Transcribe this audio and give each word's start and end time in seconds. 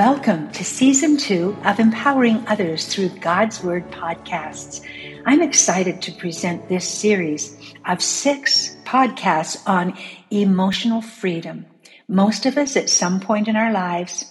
Welcome 0.00 0.50
to 0.52 0.64
season 0.64 1.18
two 1.18 1.54
of 1.62 1.78
Empowering 1.78 2.42
Others 2.46 2.86
Through 2.86 3.10
God's 3.20 3.62
Word 3.62 3.90
podcasts. 3.90 4.80
I'm 5.26 5.42
excited 5.42 6.00
to 6.00 6.12
present 6.12 6.70
this 6.70 6.88
series 6.88 7.74
of 7.84 8.00
six 8.02 8.78
podcasts 8.86 9.62
on 9.68 9.98
emotional 10.30 11.02
freedom. 11.02 11.66
Most 12.08 12.46
of 12.46 12.56
us 12.56 12.78
at 12.78 12.88
some 12.88 13.20
point 13.20 13.46
in 13.46 13.56
our 13.56 13.72
lives 13.72 14.24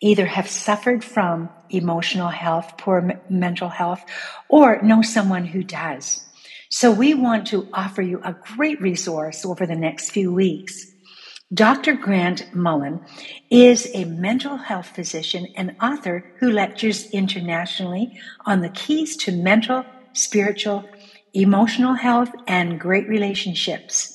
either 0.00 0.26
have 0.26 0.50
suffered 0.50 1.04
from 1.04 1.50
emotional 1.70 2.30
health, 2.30 2.76
poor 2.76 3.22
mental 3.30 3.68
health, 3.68 4.04
or 4.48 4.82
know 4.82 5.02
someone 5.02 5.46
who 5.46 5.62
does. 5.62 6.24
So 6.68 6.90
we 6.90 7.14
want 7.14 7.46
to 7.46 7.68
offer 7.72 8.02
you 8.02 8.20
a 8.24 8.34
great 8.56 8.80
resource 8.80 9.44
over 9.44 9.66
the 9.66 9.76
next 9.76 10.10
few 10.10 10.32
weeks. 10.32 10.91
Dr. 11.54 11.94
Grant 11.94 12.42
Mullen 12.52 13.00
is 13.50 13.88
a 13.94 14.04
mental 14.04 14.58
health 14.58 14.88
physician 14.88 15.48
and 15.56 15.72
author 15.82 16.24
who 16.40 16.50
lectures 16.50 17.06
internationally 17.12 18.12
on 18.46 18.60
the 18.62 18.70
keys 18.70 19.16
to 19.18 19.32
mental, 19.32 19.86
spiritual, 20.14 20.88
emotional 21.34 21.94
health, 21.94 22.30
and 22.46 22.78
great 22.80 23.08
relationships. 23.08 24.12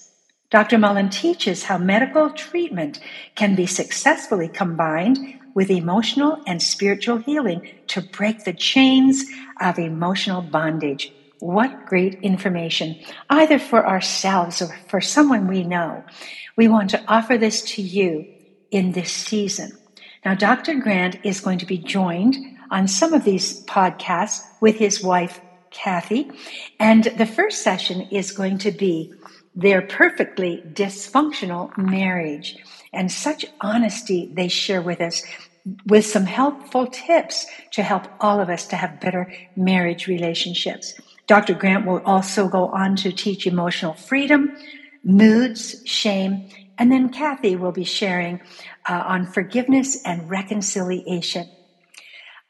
Dr. 0.52 0.78
Mullen 0.80 1.10
teaches 1.10 1.64
how 1.66 1.78
medical 1.78 2.32
treatment 2.32 3.00
can 3.36 3.56
be 3.56 3.68
successfully 3.68 4.50
combined 4.50 5.20
with 5.56 5.72
emotional 5.72 6.38
and 6.48 6.62
spiritual 6.62 7.18
healing 7.18 7.62
to 7.90 8.02
break 8.02 8.46
the 8.46 8.54
chains 8.54 9.26
of 9.62 9.80
emotional 9.80 10.42
bondage. 10.42 11.17
What 11.40 11.86
great 11.86 12.16
information, 12.22 13.00
either 13.30 13.60
for 13.60 13.88
ourselves 13.88 14.62
or 14.62 14.76
for 14.88 15.02
someone 15.02 15.48
we 15.48 15.64
know. 15.64 16.04
We 16.56 16.68
want 16.68 16.90
to 16.92 17.04
offer 17.08 17.38
this 17.38 17.62
to 17.74 17.82
you 17.82 18.26
in 18.72 18.94
this 18.94 19.12
season. 19.12 19.72
Now, 20.26 20.34
Dr. 20.34 20.76
Grant 20.76 21.20
is 21.24 21.40
going 21.40 21.60
to 21.60 21.66
be 21.66 21.78
joined 21.78 22.36
on 22.72 22.88
some 22.88 23.14
of 23.14 23.24
these 23.24 23.64
podcasts 23.66 24.42
with 24.60 24.78
his 24.78 25.04
wife, 25.04 25.40
Kathy. 25.72 26.32
And 26.80 27.04
the 27.04 27.26
first 27.26 27.62
session 27.62 28.02
is 28.12 28.32
going 28.32 28.58
to 28.60 28.72
be 28.72 29.14
their 29.56 29.82
perfectly 29.82 30.64
dysfunctional 30.74 31.76
marriage 31.78 32.58
and 32.94 33.12
such 33.12 33.46
honesty 33.62 34.30
they 34.34 34.48
share 34.48 34.82
with 34.82 35.02
us 35.02 35.24
with 35.86 36.06
some 36.06 36.26
helpful 36.26 36.88
tips 36.88 37.46
to 37.72 37.84
help 37.84 38.04
all 38.20 38.40
of 38.40 38.50
us 38.50 38.68
to 38.68 38.76
have 38.76 39.02
better 39.02 39.34
marriage 39.56 40.08
relationships. 40.08 40.94
Dr. 41.28 41.54
Grant 41.54 41.86
will 41.86 42.02
also 42.06 42.48
go 42.48 42.68
on 42.68 42.96
to 42.98 43.12
teach 43.12 43.46
emotional 43.46 43.94
freedom, 43.94 44.56
moods, 45.04 45.82
shame, 45.86 46.50
and 46.78 46.92
then 46.92 47.10
Kathy 47.10 47.56
will 47.56 47.72
be 47.72 47.84
sharing 47.84 48.40
uh, 48.88 49.04
on 49.06 49.26
forgiveness 49.26 50.02
and 50.06 50.30
reconciliation. 50.30 51.50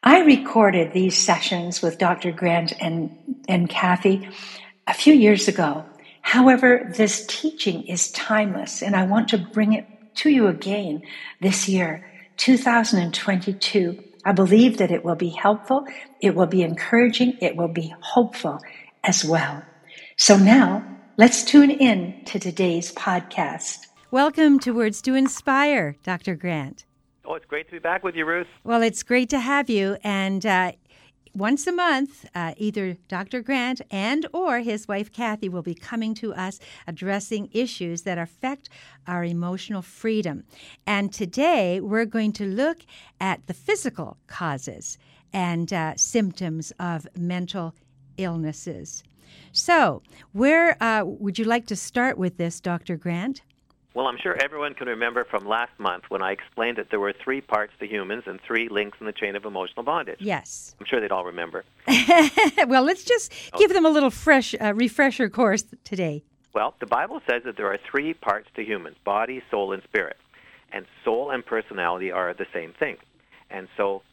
I 0.03 0.21
recorded 0.21 0.93
these 0.93 1.17
sessions 1.17 1.81
with 1.81 1.97
Dr. 1.97 2.31
Grant 2.31 2.73
and, 2.79 3.17
and 3.47 3.69
Kathy 3.69 4.29
a 4.85 4.93
few 4.93 5.13
years 5.13 5.47
ago. 5.47 5.85
However, 6.21 6.91
this 6.95 7.25
teaching 7.27 7.83
is 7.83 8.11
timeless, 8.11 8.83
and 8.83 8.95
I 8.95 9.05
want 9.05 9.29
to 9.29 9.37
bring 9.37 9.73
it 9.73 9.87
to 10.15 10.29
you 10.29 10.47
again 10.47 11.01
this 11.41 11.67
year, 11.67 12.05
2022. 12.37 14.03
I 14.27 14.33
believe 14.33 14.77
that 14.77 14.91
it 14.91 15.05
will 15.05 15.15
be 15.15 15.29
helpful, 15.29 15.87
it 16.21 16.35
will 16.35 16.47
be 16.47 16.61
encouraging, 16.61 17.37
it 17.39 17.55
will 17.55 17.69
be 17.69 17.93
hopeful 18.01 18.59
as 19.03 19.23
well. 19.23 19.63
So 20.17 20.37
now 20.37 20.83
Let's 21.19 21.43
tune 21.43 21.71
in 21.71 22.23
to 22.25 22.37
today's 22.37 22.93
podcast. 22.93 23.87
Welcome 24.11 24.59
to 24.59 24.71
Words 24.71 25.01
to 25.01 25.15
Inspire, 25.15 25.95
Dr. 26.03 26.35
Grant. 26.35 26.85
Oh, 27.25 27.33
it's 27.33 27.47
great 27.47 27.65
to 27.65 27.71
be 27.71 27.79
back 27.79 28.03
with 28.03 28.13
you, 28.13 28.23
Ruth. 28.23 28.45
Well, 28.63 28.83
it's 28.83 29.01
great 29.01 29.31
to 29.31 29.39
have 29.39 29.67
you. 29.67 29.97
And 30.03 30.45
uh, 30.45 30.73
once 31.37 31.67
a 31.67 31.71
month, 31.71 32.25
uh, 32.33 32.55
either 32.57 32.97
Dr. 33.07 33.43
Grant 33.43 33.79
and 33.91 34.25
or 34.33 34.59
his 34.59 34.87
wife 34.87 35.11
Kathy 35.11 35.47
will 35.47 35.61
be 35.61 35.75
coming 35.75 36.15
to 36.15 36.33
us 36.33 36.59
addressing 36.87 37.49
issues 37.53 38.01
that 38.01 38.17
affect 38.17 38.69
our 39.05 39.23
emotional 39.23 39.83
freedom. 39.83 40.45
And 40.87 41.13
today 41.13 41.79
we're 41.79 42.05
going 42.05 42.33
to 42.33 42.45
look 42.45 42.79
at 43.21 43.45
the 43.45 43.53
physical 43.53 44.17
causes 44.25 44.97
and 45.31 45.71
uh, 45.71 45.95
symptoms 45.95 46.73
of 46.79 47.07
mental 47.15 47.75
illnesses. 48.17 49.03
So, 49.51 50.01
where 50.31 50.81
uh, 50.81 51.03
would 51.05 51.37
you 51.37 51.45
like 51.45 51.67
to 51.67 51.75
start 51.75 52.17
with 52.17 52.37
this, 52.37 52.59
Dr. 52.59 52.97
Grant? 52.97 53.43
Well, 53.97 54.05
I'm 54.05 54.19
sure 54.21 54.37
everyone 54.39 54.75
can 54.75 54.87
remember 54.87 55.23
from 55.23 55.47
last 55.47 55.71
month 55.79 56.03
when 56.09 56.21
I 56.21 56.31
explained 56.31 56.77
that 56.77 56.91
there 56.91 56.99
were 56.99 57.13
three 57.13 57.41
parts 57.41 57.73
to 57.79 57.87
humans 57.87 58.25
and 58.27 58.39
three 58.45 58.69
links 58.69 58.99
in 58.99 59.07
the 59.07 59.11
chain 59.11 59.35
of 59.35 59.43
emotional 59.43 59.81
bondage. 59.81 60.19
Yes. 60.19 60.75
I'm 60.79 60.85
sure 60.85 61.01
they'd 61.01 61.11
all 61.11 61.25
remember. 61.25 61.63
well, 62.67 62.83
let's 62.83 63.03
just 63.03 63.31
okay. 63.31 63.57
give 63.57 63.73
them 63.73 63.87
a 63.87 63.89
little 63.89 64.11
fresh 64.11 64.53
uh, 64.61 64.75
refresher 64.75 65.29
course 65.29 65.63
today. 65.83 66.21
Well, 66.53 66.75
the 66.79 66.85
Bible 66.85 67.23
says 67.27 67.41
that 67.45 67.57
there 67.57 67.73
are 67.73 67.79
three 67.89 68.13
parts 68.13 68.47
to 68.53 68.63
humans 68.63 68.97
body, 69.03 69.41
soul, 69.49 69.73
and 69.73 69.81
spirit. 69.81 70.17
And 70.71 70.85
soul 71.03 71.31
and 71.31 71.43
personality 71.43 72.11
are 72.11 72.35
the 72.35 72.45
same 72.53 72.73
thing. 72.73 72.97
And 73.49 73.67
so 73.77 74.03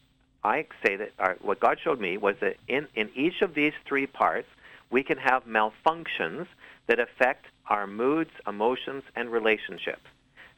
I 0.43 0.65
say 0.83 0.95
that 0.95 1.11
our, 1.19 1.37
what 1.41 1.59
God 1.59 1.77
showed 1.83 2.01
me 2.01 2.17
was 2.17 2.37
that 2.41 2.57
in, 2.67 2.87
in 2.95 3.11
each 3.13 3.43
of 3.43 3.53
these 3.53 3.73
three 3.87 4.07
parts, 4.07 4.47
we 4.95 5.03
can 5.03 5.17
have 5.17 5.43
malfunctions 5.43 6.47
that 6.87 7.01
affect 7.01 7.47
our 7.67 7.85
moods, 7.85 8.29
emotions, 8.47 9.03
and 9.13 9.29
relationships. 9.29 10.07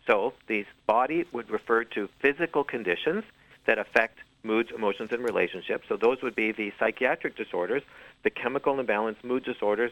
So, 0.06 0.34
these 0.46 0.68
body 0.86 1.26
would 1.32 1.50
refer 1.50 1.86
to 1.96 2.08
physical 2.22 2.64
conditions 2.64 3.24
that 3.66 3.80
affect 3.80 4.20
moods, 4.44 4.70
emotions, 4.70 5.10
and 5.12 5.24
relationships. 5.24 5.86
So, 5.90 5.98
those 5.98 6.22
would 6.22 6.36
be 6.36 6.52
the 6.52 6.72
psychiatric 6.78 7.36
disorders, 7.36 7.82
the 8.22 8.30
chemical 8.30 8.80
imbalance 8.80 9.18
mood 9.24 9.44
disorders 9.44 9.92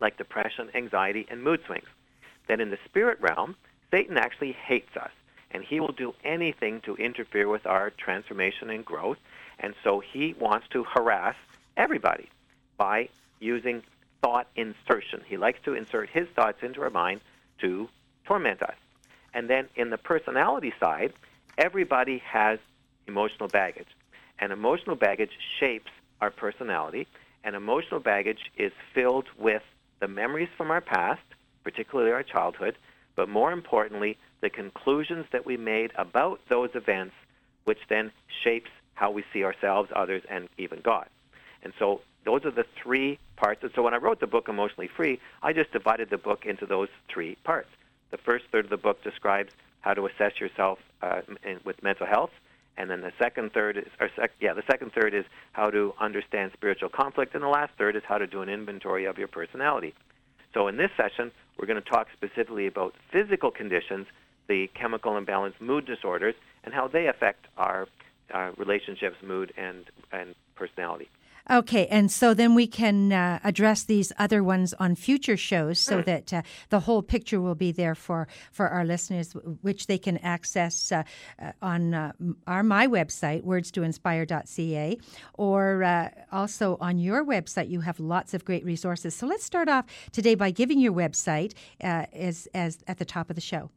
like 0.00 0.16
depression, 0.16 0.68
anxiety, 0.74 1.24
and 1.30 1.40
mood 1.40 1.60
swings. 1.64 1.86
Then, 2.48 2.60
in 2.60 2.70
the 2.70 2.80
spirit 2.84 3.20
realm, 3.20 3.54
Satan 3.92 4.18
actually 4.18 4.56
hates 4.70 4.96
us, 4.96 5.12
and 5.52 5.62
he 5.62 5.78
will 5.78 5.92
do 5.92 6.16
anything 6.24 6.80
to 6.80 6.96
interfere 6.96 7.46
with 7.46 7.64
our 7.64 7.90
transformation 7.90 8.70
and 8.70 8.84
growth. 8.84 9.18
And 9.60 9.72
so, 9.84 10.00
he 10.00 10.34
wants 10.36 10.66
to 10.70 10.82
harass 10.82 11.36
everybody 11.76 12.28
by 12.76 13.08
using 13.42 13.82
thought 14.22 14.46
insertion. 14.56 15.22
He 15.26 15.36
likes 15.36 15.58
to 15.64 15.74
insert 15.74 16.08
his 16.08 16.28
thoughts 16.34 16.62
into 16.62 16.80
our 16.82 16.90
mind 16.90 17.20
to 17.60 17.88
torment 18.24 18.62
us. 18.62 18.76
And 19.34 19.50
then 19.50 19.68
in 19.74 19.90
the 19.90 19.98
personality 19.98 20.72
side, 20.78 21.12
everybody 21.58 22.18
has 22.18 22.58
emotional 23.06 23.48
baggage. 23.48 23.88
And 24.38 24.52
emotional 24.52 24.96
baggage 24.96 25.32
shapes 25.58 25.90
our 26.20 26.30
personality. 26.30 27.06
And 27.44 27.56
emotional 27.56 28.00
baggage 28.00 28.50
is 28.56 28.72
filled 28.94 29.26
with 29.38 29.62
the 30.00 30.08
memories 30.08 30.48
from 30.56 30.70
our 30.70 30.80
past, 30.80 31.22
particularly 31.64 32.12
our 32.12 32.22
childhood, 32.22 32.76
but 33.16 33.28
more 33.28 33.52
importantly, 33.52 34.18
the 34.40 34.50
conclusions 34.50 35.26
that 35.32 35.46
we 35.46 35.56
made 35.56 35.92
about 35.96 36.40
those 36.48 36.70
events, 36.74 37.14
which 37.64 37.78
then 37.88 38.10
shapes 38.42 38.70
how 38.94 39.10
we 39.10 39.24
see 39.32 39.44
ourselves, 39.44 39.90
others, 39.94 40.22
and 40.28 40.48
even 40.58 40.80
God. 40.80 41.08
And 41.62 41.72
so 41.78 42.00
those 42.24 42.44
are 42.44 42.50
the 42.50 42.66
three 42.82 43.18
parts. 43.36 43.62
And 43.62 43.72
so 43.74 43.82
when 43.82 43.94
I 43.94 43.98
wrote 43.98 44.20
the 44.20 44.26
book 44.26 44.48
Emotionally 44.48 44.88
Free, 44.88 45.20
I 45.42 45.52
just 45.52 45.72
divided 45.72 46.10
the 46.10 46.18
book 46.18 46.46
into 46.46 46.66
those 46.66 46.88
three 47.12 47.36
parts. 47.44 47.68
The 48.10 48.18
first 48.18 48.44
third 48.52 48.64
of 48.64 48.70
the 48.70 48.76
book 48.76 49.02
describes 49.02 49.52
how 49.80 49.94
to 49.94 50.06
assess 50.06 50.40
yourself 50.40 50.78
uh, 51.02 51.22
in, 51.44 51.58
with 51.64 51.82
mental 51.82 52.06
health, 52.06 52.30
and 52.76 52.88
then 52.90 53.00
the 53.00 53.12
second 53.18 53.52
third 53.52 53.76
is, 53.76 53.86
or 54.00 54.08
sec, 54.16 54.30
yeah, 54.40 54.54
the 54.54 54.62
second 54.70 54.92
third 54.92 55.14
is 55.14 55.24
how 55.52 55.70
to 55.70 55.92
understand 56.00 56.52
spiritual 56.52 56.88
conflict, 56.88 57.34
and 57.34 57.42
the 57.42 57.48
last 57.48 57.72
third 57.76 57.96
is 57.96 58.02
how 58.06 58.18
to 58.18 58.26
do 58.26 58.42
an 58.42 58.48
inventory 58.48 59.04
of 59.04 59.18
your 59.18 59.28
personality. 59.28 59.94
So 60.54 60.68
in 60.68 60.76
this 60.76 60.90
session, 60.96 61.32
we're 61.58 61.66
going 61.66 61.82
to 61.82 61.90
talk 61.90 62.08
specifically 62.12 62.66
about 62.66 62.94
physical 63.10 63.50
conditions, 63.50 64.06
the 64.48 64.68
chemical 64.74 65.16
imbalance 65.16 65.54
mood 65.60 65.86
disorders, 65.86 66.34
and 66.64 66.72
how 66.72 66.88
they 66.88 67.06
affect 67.08 67.46
our 67.56 67.88
uh, 68.32 68.52
relationships, 68.56 69.16
mood, 69.22 69.52
and 69.56 69.84
and 70.12 70.34
personality. 70.54 71.08
Okay, 71.50 71.86
and 71.88 72.10
so 72.10 72.34
then 72.34 72.54
we 72.54 72.66
can 72.66 73.12
uh, 73.12 73.40
address 73.42 73.82
these 73.82 74.12
other 74.18 74.44
ones 74.44 74.74
on 74.74 74.94
future 74.94 75.36
shows 75.36 75.78
so 75.78 76.00
mm. 76.00 76.04
that 76.04 76.32
uh, 76.32 76.42
the 76.68 76.80
whole 76.80 77.02
picture 77.02 77.40
will 77.40 77.56
be 77.56 77.72
there 77.72 77.94
for, 77.94 78.28
for 78.52 78.68
our 78.68 78.84
listeners, 78.84 79.32
which 79.60 79.86
they 79.86 79.98
can 79.98 80.18
access 80.18 80.92
uh, 80.92 81.02
uh 81.40 81.52
on 81.60 81.94
uh, 81.94 82.12
our 82.46 82.62
my 82.62 82.86
website, 82.86 83.42
wordstoinspire.ca, 83.42 84.98
or 85.34 85.82
uh, 85.82 86.08
also 86.30 86.76
on 86.80 86.98
your 86.98 87.24
website. 87.24 87.68
You 87.68 87.80
have 87.80 87.98
lots 87.98 88.34
of 88.34 88.44
great 88.44 88.64
resources. 88.64 89.14
So 89.14 89.26
let's 89.26 89.44
start 89.44 89.68
off 89.68 89.86
today 90.12 90.34
by 90.34 90.50
giving 90.52 90.78
your 90.78 90.92
website 90.92 91.54
as, 91.80 92.46
as 92.54 92.78
at 92.86 92.98
the 92.98 93.04
top 93.04 93.30
of 93.30 93.36
the 93.36 93.42
show. 93.42 93.70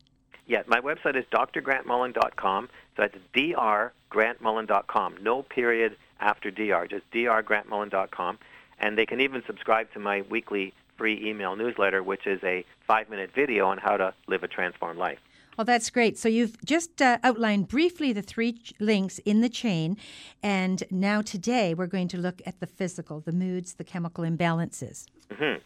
Yeah, 0.48 0.62
my 0.68 0.80
website 0.80 1.18
is 1.18 1.26
drgrantmullen.com. 1.32 2.70
So 2.96 3.02
that's 3.02 3.18
drgrantmullen.com. 3.36 5.16
No 5.24 5.42
period 5.42 5.98
after 6.20 6.52
dr, 6.52 6.88
just 6.88 7.10
drgrantmullen.com. 7.12 8.40
And 8.80 8.98
they 8.98 9.06
can 9.06 9.22
even 9.22 9.42
subscribe 9.48 9.92
to 9.94 10.00
my 10.00 10.24
weekly 10.30 10.74
free 10.98 11.28
email 11.28 11.56
newsletter, 11.56 12.04
which 12.04 12.28
is 12.28 12.44
a 12.44 12.66
five-minute 12.88 13.32
video 13.34 13.68
on 13.68 13.78
how 13.78 13.98
to 13.98 14.14
live 14.28 14.44
a 14.44 14.48
transformed 14.48 15.00
life. 15.00 15.20
Well, 15.58 15.66
that's 15.66 15.90
great. 15.90 16.18
So 16.18 16.28
you've 16.28 16.62
just 16.66 17.02
uh, 17.02 17.18
outlined 17.24 17.70
briefly 17.70 18.12
the 18.12 18.22
three 18.22 18.54
ch- 18.54 18.74
links 18.80 19.20
in 19.20 19.40
the 19.40 19.48
chain, 19.48 19.96
and 20.44 20.84
now 20.92 21.22
today 21.22 21.74
we're 21.74 21.88
going 21.88 22.10
to 22.10 22.18
look 22.18 22.42
at 22.46 22.60
the 22.60 22.68
physical, 22.68 23.22
the 23.22 23.32
moods, 23.32 23.76
the 23.76 23.86
chemical 23.86 24.26
imbalances. 24.26 25.06
Mm-hmm. 25.30 25.62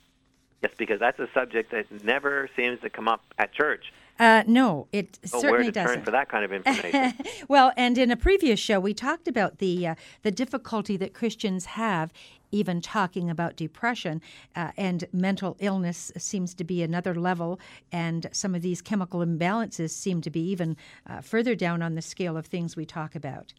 Yes, 0.61 0.71
because 0.77 0.99
that's 0.99 1.19
a 1.19 1.27
subject 1.33 1.71
that 1.71 1.85
never 2.03 2.49
seems 2.55 2.81
to 2.81 2.89
come 2.89 3.07
up 3.07 3.23
at 3.39 3.51
church. 3.51 3.91
Uh, 4.19 4.43
no, 4.47 4.87
it 4.91 5.17
Oh, 5.33 5.39
certainly 5.39 5.51
where 5.51 5.63
to 5.63 5.71
doesn't. 5.71 5.95
turn 5.95 6.05
for 6.05 6.11
that 6.11 6.27
kind 6.29 6.43
of 6.43 6.51
information? 6.51 7.13
well, 7.47 7.71
and 7.77 7.97
in 7.97 8.11
a 8.11 8.17
previous 8.17 8.59
show, 8.59 8.79
we 8.79 8.93
talked 8.93 9.27
about 9.29 9.59
the 9.59 9.87
uh, 9.87 9.95
the 10.23 10.31
difficulty 10.31 10.97
that 10.97 11.13
Christians 11.13 11.65
have 11.65 12.11
even 12.51 12.81
talking 12.81 13.29
about 13.29 13.55
depression 13.55 14.21
uh, 14.55 14.71
and 14.75 15.05
mental 15.13 15.55
illness 15.59 16.11
seems 16.17 16.53
to 16.55 16.63
be 16.63 16.81
another 16.81 17.13
level, 17.15 17.59
and 17.91 18.27
some 18.31 18.55
of 18.55 18.61
these 18.61 18.81
chemical 18.81 19.19
imbalances 19.21 19.91
seem 19.91 20.19
to 20.21 20.29
be 20.29 20.41
even 20.41 20.75
uh, 21.07 21.21
further 21.21 21.55
down 21.55 21.81
on 21.81 21.95
the 21.95 22.01
scale 22.01 22.35
of 22.35 22.45
things 22.47 22.75
we 22.75 22.85
talk 22.85 23.15
about. 23.15 23.53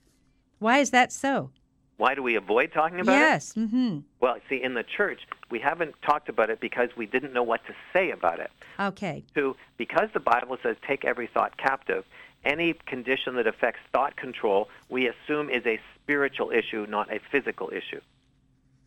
Why 0.58 0.78
is 0.78 0.90
that 0.90 1.12
so? 1.12 1.50
Why 2.00 2.14
do 2.14 2.22
we 2.22 2.34
avoid 2.36 2.72
talking 2.72 2.98
about 2.98 3.12
it? 3.12 3.16
yes. 3.16 3.52
Mm-hmm. 3.52 3.98
Well, 4.20 4.38
see, 4.48 4.62
in 4.62 4.72
the 4.72 4.82
church, 4.82 5.20
we 5.50 5.58
haven't 5.58 5.94
talked 6.00 6.30
about 6.30 6.48
it 6.48 6.58
because 6.58 6.88
we 6.96 7.04
didn't 7.04 7.34
know 7.34 7.42
what 7.42 7.60
to 7.66 7.74
say 7.92 8.10
about 8.10 8.40
it. 8.40 8.50
Okay. 8.80 9.22
Two, 9.34 9.54
because 9.76 10.08
the 10.14 10.20
Bible 10.20 10.56
says 10.62 10.76
take 10.88 11.04
every 11.04 11.26
thought 11.26 11.58
captive, 11.58 12.06
any 12.42 12.72
condition 12.86 13.34
that 13.34 13.46
affects 13.46 13.80
thought 13.92 14.16
control, 14.16 14.70
we 14.88 15.08
assume 15.08 15.50
is 15.50 15.66
a 15.66 15.78
spiritual 15.94 16.50
issue, 16.50 16.86
not 16.88 17.12
a 17.12 17.20
physical 17.30 17.68
issue. 17.68 18.00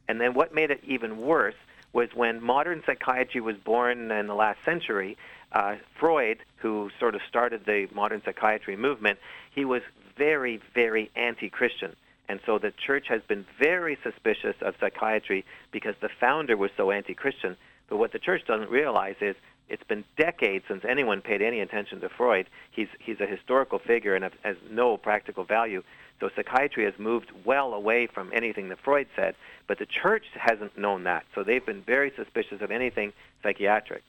And 0.07 0.19
then 0.19 0.33
what 0.33 0.55
made 0.55 0.71
it 0.71 0.81
even 0.83 1.21
worse 1.21 1.53
was 1.93 2.09
when 2.15 2.41
modern 2.41 2.81
psychiatry 2.83 3.41
was 3.41 3.57
born 3.57 4.09
in 4.09 4.25
the 4.25 4.33
last 4.33 4.57
century, 4.65 5.19
uh, 5.51 5.75
Freud, 5.99 6.39
who 6.55 6.89
sort 6.99 7.13
of 7.13 7.21
started 7.29 7.63
the 7.67 7.87
modern 7.93 8.23
psychiatry 8.25 8.75
movement, 8.75 9.19
he 9.53 9.65
was 9.65 9.83
very, 10.17 10.59
very 10.73 11.11
anti-Christian. 11.15 11.95
And 12.29 12.39
so 12.45 12.57
the 12.57 12.71
church 12.71 13.07
has 13.09 13.21
been 13.27 13.45
very 13.59 13.97
suspicious 14.03 14.55
of 14.61 14.75
psychiatry 14.79 15.45
because 15.71 15.95
the 16.01 16.09
founder 16.19 16.55
was 16.55 16.71
so 16.77 16.91
anti-Christian. 16.91 17.57
But 17.89 17.97
what 17.97 18.11
the 18.11 18.19
church 18.19 18.41
doesn't 18.47 18.69
realize 18.69 19.15
is 19.21 19.35
it's 19.69 19.83
been 19.83 20.03
decades 20.17 20.65
since 20.67 20.83
anyone 20.87 21.21
paid 21.21 21.41
any 21.41 21.59
attention 21.59 21.99
to 22.01 22.09
Freud. 22.09 22.47
He's, 22.71 22.87
he's 22.99 23.19
a 23.19 23.25
historical 23.25 23.79
figure 23.79 24.15
and 24.15 24.29
has 24.43 24.57
no 24.69 24.97
practical 24.97 25.43
value. 25.43 25.83
So 26.19 26.29
psychiatry 26.35 26.85
has 26.85 26.93
moved 26.97 27.31
well 27.43 27.73
away 27.73 28.07
from 28.07 28.31
anything 28.33 28.69
that 28.69 28.79
Freud 28.79 29.07
said, 29.15 29.35
but 29.67 29.79
the 29.79 29.85
church 29.85 30.23
hasn't 30.35 30.77
known 30.77 31.03
that. 31.03 31.25
So 31.35 31.43
they've 31.43 31.65
been 31.65 31.81
very 31.81 32.11
suspicious 32.15 32.61
of 32.61 32.71
anything 32.71 33.13
psychiatric. 33.41 34.03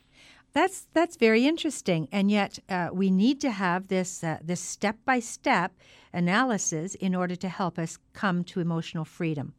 That's 0.55 0.87
that's 0.95 1.17
very 1.17 1.47
interesting, 1.47 2.09
and 2.13 2.31
yet 2.31 2.61
uh, 2.69 2.91
we 2.93 3.11
need 3.11 3.41
to 3.41 3.51
have 3.51 3.89
this 3.89 4.23
uh, 4.23 4.39
this 4.41 4.61
step 4.61 4.97
by 5.05 5.19
step 5.19 5.73
analysis 6.13 6.95
in 6.95 7.15
order 7.15 7.35
to 7.35 7.49
help 7.49 7.77
us 7.77 7.99
come 8.13 8.45
to 8.45 8.61
emotional 8.61 9.05
freedom. 9.05 9.53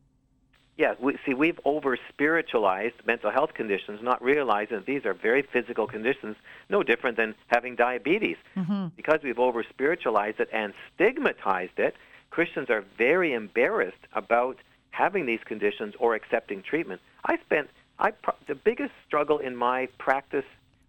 Yeah, 0.78 0.94
we, 1.00 1.18
see, 1.26 1.34
we've 1.34 1.60
over 1.64 1.98
spiritualized 2.10 2.96
mental 3.06 3.32
health 3.32 3.54
conditions, 3.54 4.00
not 4.02 4.22
realizing 4.22 4.78
that 4.78 4.86
these 4.86 5.06
are 5.06 5.14
very 5.14 5.42
physical 5.42 5.88
conditions, 5.88 6.36
no 6.70 6.84
different 6.84 7.16
than 7.18 7.36
having 7.48 7.76
diabetes. 7.76 8.38
Mm-hmm. 8.58 8.88
Because 8.96 9.20
we've 9.24 9.40
over 9.40 9.64
spiritualized 9.64 10.40
it 10.40 10.50
and 10.52 10.74
stigmatized 10.94 11.78
it, 11.78 11.96
Christians 12.30 12.70
are 12.70 12.84
very 12.98 13.34
embarrassed 13.34 14.06
about 14.14 14.58
having 14.92 15.26
these 15.26 15.40
conditions 15.46 15.94
or 16.00 16.16
accepting 16.16 16.62
treatment. 16.62 17.02
I 17.26 17.38
spent 17.38 17.70
I 18.00 18.12
the 18.48 18.56
biggest 18.56 18.92
struggle 19.08 19.38
in 19.38 19.56
my 19.56 19.88
practice 19.98 20.46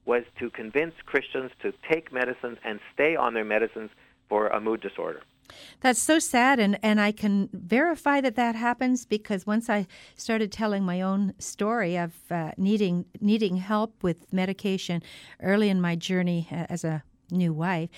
was 0.06 0.22
to 0.38 0.50
convince 0.50 0.94
Christians 1.04 1.50
to 1.60 1.72
take 1.90 2.12
medicines 2.12 2.58
and 2.64 2.80
stay 2.94 3.16
on 3.16 3.34
their 3.34 3.44
medicines 3.44 3.90
for 4.28 4.48
a 4.48 4.60
mood 4.60 4.80
disorder. 4.80 5.22
That's 5.80 6.00
so 6.00 6.18
sad, 6.18 6.58
and, 6.58 6.78
and 6.82 7.00
I 7.00 7.12
can 7.12 7.48
verify 7.52 8.20
that 8.20 8.36
that 8.36 8.54
happens 8.54 9.04
because 9.06 9.46
once 9.46 9.70
I 9.70 9.86
started 10.16 10.50
telling 10.50 10.84
my 10.84 11.00
own 11.00 11.34
story 11.38 11.96
of 11.96 12.14
uh, 12.30 12.52
needing 12.56 13.04
needing 13.20 13.56
help 13.56 14.02
with 14.02 14.32
medication 14.32 15.02
early 15.40 15.68
in 15.68 15.80
my 15.80 15.94
journey 15.94 16.48
uh, 16.50 16.66
as 16.68 16.82
a 16.82 17.04
new 17.30 17.52
wife, 17.52 17.90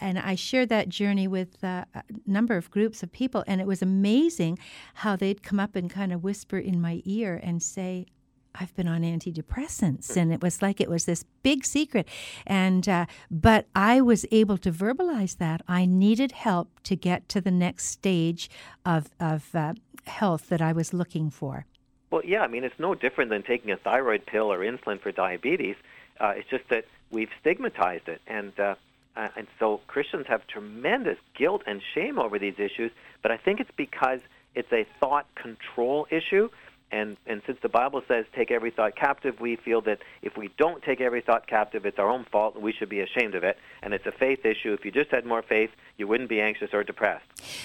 and 0.00 0.18
I 0.18 0.34
shared 0.36 0.68
that 0.68 0.88
journey 0.88 1.26
with 1.26 1.62
uh, 1.64 1.84
a 1.94 2.04
number 2.26 2.56
of 2.56 2.70
groups 2.70 3.02
of 3.02 3.10
people, 3.10 3.42
and 3.48 3.60
it 3.60 3.66
was 3.66 3.82
amazing 3.82 4.58
how 4.94 5.16
they'd 5.16 5.42
come 5.42 5.58
up 5.58 5.74
and 5.74 5.90
kind 5.90 6.12
of 6.12 6.22
whisper 6.22 6.58
in 6.58 6.80
my 6.80 7.02
ear 7.04 7.40
and 7.42 7.62
say, 7.62 8.06
I've 8.54 8.74
been 8.76 8.88
on 8.88 9.02
antidepressants, 9.02 10.16
and 10.16 10.32
it 10.32 10.42
was 10.42 10.62
like 10.62 10.80
it 10.80 10.90
was 10.90 11.04
this 11.04 11.24
big 11.42 11.64
secret. 11.64 12.08
And 12.46 12.88
uh, 12.88 13.06
but 13.30 13.66
I 13.74 14.00
was 14.00 14.26
able 14.30 14.58
to 14.58 14.70
verbalize 14.70 15.38
that 15.38 15.62
I 15.66 15.86
needed 15.86 16.32
help 16.32 16.68
to 16.84 16.96
get 16.96 17.28
to 17.30 17.40
the 17.40 17.50
next 17.50 17.86
stage 17.86 18.50
of 18.84 19.10
of 19.18 19.54
uh, 19.54 19.74
health 20.06 20.48
that 20.48 20.60
I 20.60 20.72
was 20.72 20.92
looking 20.92 21.30
for. 21.30 21.66
Well, 22.10 22.22
yeah, 22.24 22.42
I 22.42 22.48
mean 22.48 22.64
it's 22.64 22.78
no 22.78 22.94
different 22.94 23.30
than 23.30 23.42
taking 23.42 23.70
a 23.70 23.76
thyroid 23.76 24.26
pill 24.26 24.52
or 24.52 24.58
insulin 24.58 25.00
for 25.00 25.12
diabetes. 25.12 25.76
Uh, 26.20 26.34
it's 26.36 26.48
just 26.48 26.68
that 26.68 26.84
we've 27.10 27.30
stigmatized 27.40 28.08
it, 28.08 28.20
and 28.26 28.58
uh, 28.60 28.74
uh, 29.16 29.28
and 29.36 29.46
so 29.58 29.80
Christians 29.86 30.26
have 30.26 30.46
tremendous 30.46 31.18
guilt 31.34 31.62
and 31.66 31.82
shame 31.94 32.18
over 32.18 32.38
these 32.38 32.58
issues. 32.58 32.90
But 33.22 33.30
I 33.30 33.36
think 33.36 33.60
it's 33.60 33.70
because 33.76 34.20
it's 34.54 34.72
a 34.72 34.86
thought 35.00 35.26
control 35.34 36.06
issue. 36.10 36.50
And, 36.92 37.16
and 37.26 37.40
since 37.46 37.58
the 37.62 37.70
Bible 37.70 38.02
says 38.06 38.26
take 38.36 38.50
every 38.50 38.70
thought 38.70 38.94
captive, 38.94 39.40
we 39.40 39.56
feel 39.56 39.80
that 39.82 40.00
if 40.20 40.36
we 40.36 40.50
don't 40.58 40.82
take 40.82 41.00
every 41.00 41.22
thought 41.22 41.46
captive, 41.46 41.86
it's 41.86 41.98
our 41.98 42.08
own 42.08 42.26
fault 42.30 42.54
and 42.54 42.62
we 42.62 42.72
should 42.72 42.90
be 42.90 43.00
ashamed 43.00 43.34
of 43.34 43.42
it. 43.42 43.56
And 43.82 43.94
it's 43.94 44.04
a 44.06 44.12
faith 44.12 44.44
issue. 44.44 44.74
If 44.74 44.84
you 44.84 44.90
just 44.90 45.10
had 45.10 45.24
more 45.24 45.42
faith, 45.42 45.70
you 45.96 46.06
wouldn't 46.06 46.28
be 46.28 46.40
anxious 46.40 46.70
or 46.74 46.84
depressed. 46.84 47.24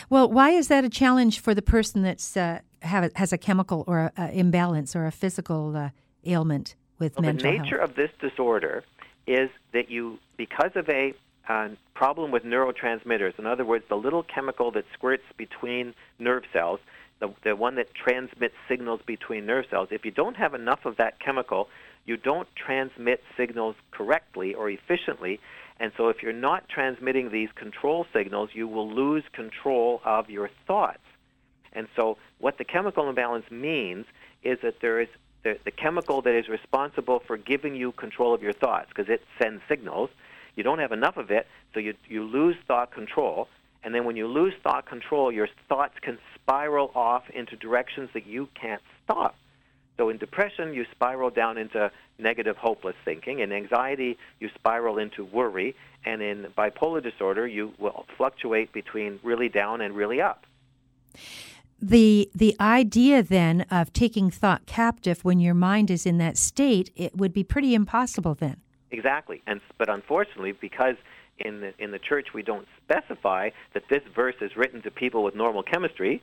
Well, 0.10 0.32
why 0.32 0.52
is 0.52 0.70
that 0.70 0.86
a 0.86 0.90
challenge 0.90 1.42
for 1.42 1.54
the 1.54 1.62
person 1.62 2.04
that's 2.04 2.38
uh, 2.38 2.60
have, 2.82 3.12
has 3.16 3.34
a 3.34 3.38
chemical 3.38 3.84
or 3.86 4.00
a, 4.00 4.12
a 4.18 4.32
imbalance 4.32 4.96
or 4.96 5.06
a 5.06 5.12
physical 5.12 5.76
uh, 5.76 5.90
ailment 6.26 6.76
with 6.98 7.18
well, 7.18 7.24
mental 7.24 7.52
the 7.52 7.58
nature 7.58 7.80
health? 7.80 7.90
of 7.90 7.96
this 7.98 8.12
disorder 8.22 8.86
is 9.28 9.50
that 9.74 9.92
you, 9.92 10.20
because 10.38 10.72
of 10.76 10.88
a 10.90 11.14
uh, 11.50 11.70
problem 11.94 12.32
with 12.32 12.44
neurotransmitters, 12.44 13.38
in 13.38 13.46
other 13.46 13.66
words, 13.66 13.84
the 13.90 13.96
little 13.96 14.24
chemical 14.24 14.72
that 14.72 14.86
squirts 14.94 15.24
between 15.36 15.94
nerve 16.18 16.44
cells, 16.54 16.80
the, 17.20 17.30
the 17.44 17.56
one 17.56 17.76
that 17.76 17.94
transmits 17.94 18.56
signals 18.68 19.02
between 19.06 19.46
nerve 19.46 19.66
cells, 19.70 19.90
if 19.92 20.06
you 20.06 20.12
don't 20.12 20.38
have 20.38 20.54
enough 20.54 20.86
of 20.86 20.98
that 20.98 21.20
chemical, 21.20 21.68
you 22.06 22.18
don't 22.18 22.48
transmit 22.56 23.24
signals 23.36 23.76
correctly 23.92 24.54
or 24.54 24.70
efficiently. 24.70 25.40
And 25.80 25.92
so 25.98 26.10
if 26.10 26.24
you're 26.24 26.34
not 26.34 26.70
transmitting 26.70 27.30
these 27.30 27.50
control 27.54 28.06
signals, 28.14 28.50
you 28.54 28.68
will 28.68 28.90
lose 28.90 29.24
control 29.34 30.02
of 30.06 30.30
your 30.30 30.50
thoughts. 30.66 31.00
And 31.74 31.88
so 31.96 32.18
what 32.40 32.58
the 32.58 32.64
chemical 32.64 33.10
imbalance 33.10 33.50
means 33.52 34.06
is 34.44 34.60
that 34.64 34.80
there 34.82 35.00
is 35.02 35.10
the, 35.44 35.58
the 35.66 35.72
chemical 35.72 36.22
that 36.24 36.34
is 36.34 36.48
responsible 36.48 37.20
for 37.20 37.38
giving 37.38 37.76
you 37.76 37.92
control 37.92 38.34
of 38.34 38.42
your 38.42 38.54
thoughts, 38.54 38.88
because 38.90 39.10
it 39.10 39.22
sends 39.40 39.62
signals. 39.68 40.10
You 40.56 40.64
don't 40.64 40.80
have 40.80 40.92
enough 40.92 41.18
of 41.18 41.30
it, 41.30 41.46
so 41.74 41.80
you, 41.80 41.94
you 42.08 42.24
lose 42.24 42.56
thought 42.68 42.92
control. 42.92 43.48
And 43.88 43.96
then 43.96 44.04
when 44.04 44.18
you 44.18 44.28
lose 44.28 44.54
thought 44.64 44.86
control, 44.86 45.32
your 45.32 45.48
thoughts 45.70 45.94
can 46.02 46.18
spiral 46.36 46.92
off 46.94 47.24
into 47.30 47.56
directions 47.56 48.10
that 48.14 48.28
you 48.28 48.50
can't 48.54 48.82
stop. 49.06 49.38
So 49.96 50.10
in 50.10 50.18
depression, 50.18 50.74
you 50.74 50.86
spiral 50.92 51.30
down 51.30 51.58
into 51.58 51.90
negative, 52.20 52.58
hopeless 52.58 52.98
thinking. 53.06 53.40
In 53.40 53.54
anxiety, 53.54 54.18
you 54.42 54.50
spiral 54.56 54.98
into 54.98 55.24
worry. 55.24 55.74
And 56.04 56.22
in 56.22 56.48
bipolar 56.58 57.02
disorder, 57.02 57.48
you 57.48 57.72
will 57.80 58.06
fluctuate 58.18 58.74
between 58.74 59.22
really 59.24 59.48
down 59.48 59.80
and 59.80 59.96
really 59.96 60.20
up. 60.20 60.46
The 61.82 62.30
the 62.36 62.58
idea 62.60 63.24
then 63.24 63.66
of 63.72 63.94
taking 63.94 64.30
thought 64.30 64.66
captive 64.66 65.24
when 65.24 65.40
your 65.40 65.54
mind 65.54 65.90
is 65.90 66.06
in 66.06 66.18
that 66.18 66.36
state, 66.36 66.92
it 66.98 67.16
would 67.16 67.32
be 67.32 67.46
pretty 67.46 67.74
impossible 67.74 68.36
then. 68.36 68.58
Exactly. 68.92 69.42
And 69.48 69.62
but 69.78 69.88
unfortunately, 69.88 70.52
because 70.52 70.98
in 71.40 71.62
the 71.62 71.74
in 71.80 71.92
the 71.92 72.00
church 72.00 72.28
we 72.34 72.42
don't 72.42 72.68
specify 72.84 73.50
that 73.74 73.84
this 73.90 74.02
verse 74.16 74.36
is 74.42 74.56
written 74.56 74.82
to 74.84 74.92
people 74.92 75.24
with 75.24 75.36
normal 75.36 75.64
chemistry, 75.64 76.22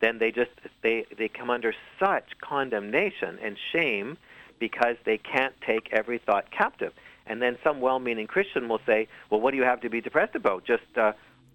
then 0.00 0.18
they 0.18 0.30
just 0.30 0.50
they 0.82 1.06
they 1.16 1.28
come 1.28 1.50
under 1.50 1.74
such 1.98 2.24
condemnation 2.40 3.38
and 3.42 3.56
shame 3.72 4.16
because 4.58 4.96
they 5.04 5.18
can't 5.18 5.54
take 5.66 5.88
every 5.92 6.18
thought 6.18 6.50
captive. 6.50 6.92
And 7.26 7.40
then 7.40 7.56
some 7.62 7.80
well-meaning 7.80 8.26
Christian 8.26 8.68
will 8.68 8.80
say, 8.84 9.08
"Well, 9.30 9.40
what 9.40 9.52
do 9.52 9.56
you 9.56 9.62
have 9.62 9.80
to 9.82 9.88
be 9.88 10.00
depressed 10.00 10.34
about? 10.34 10.64
Just 10.64 10.82
uh, 10.96 11.12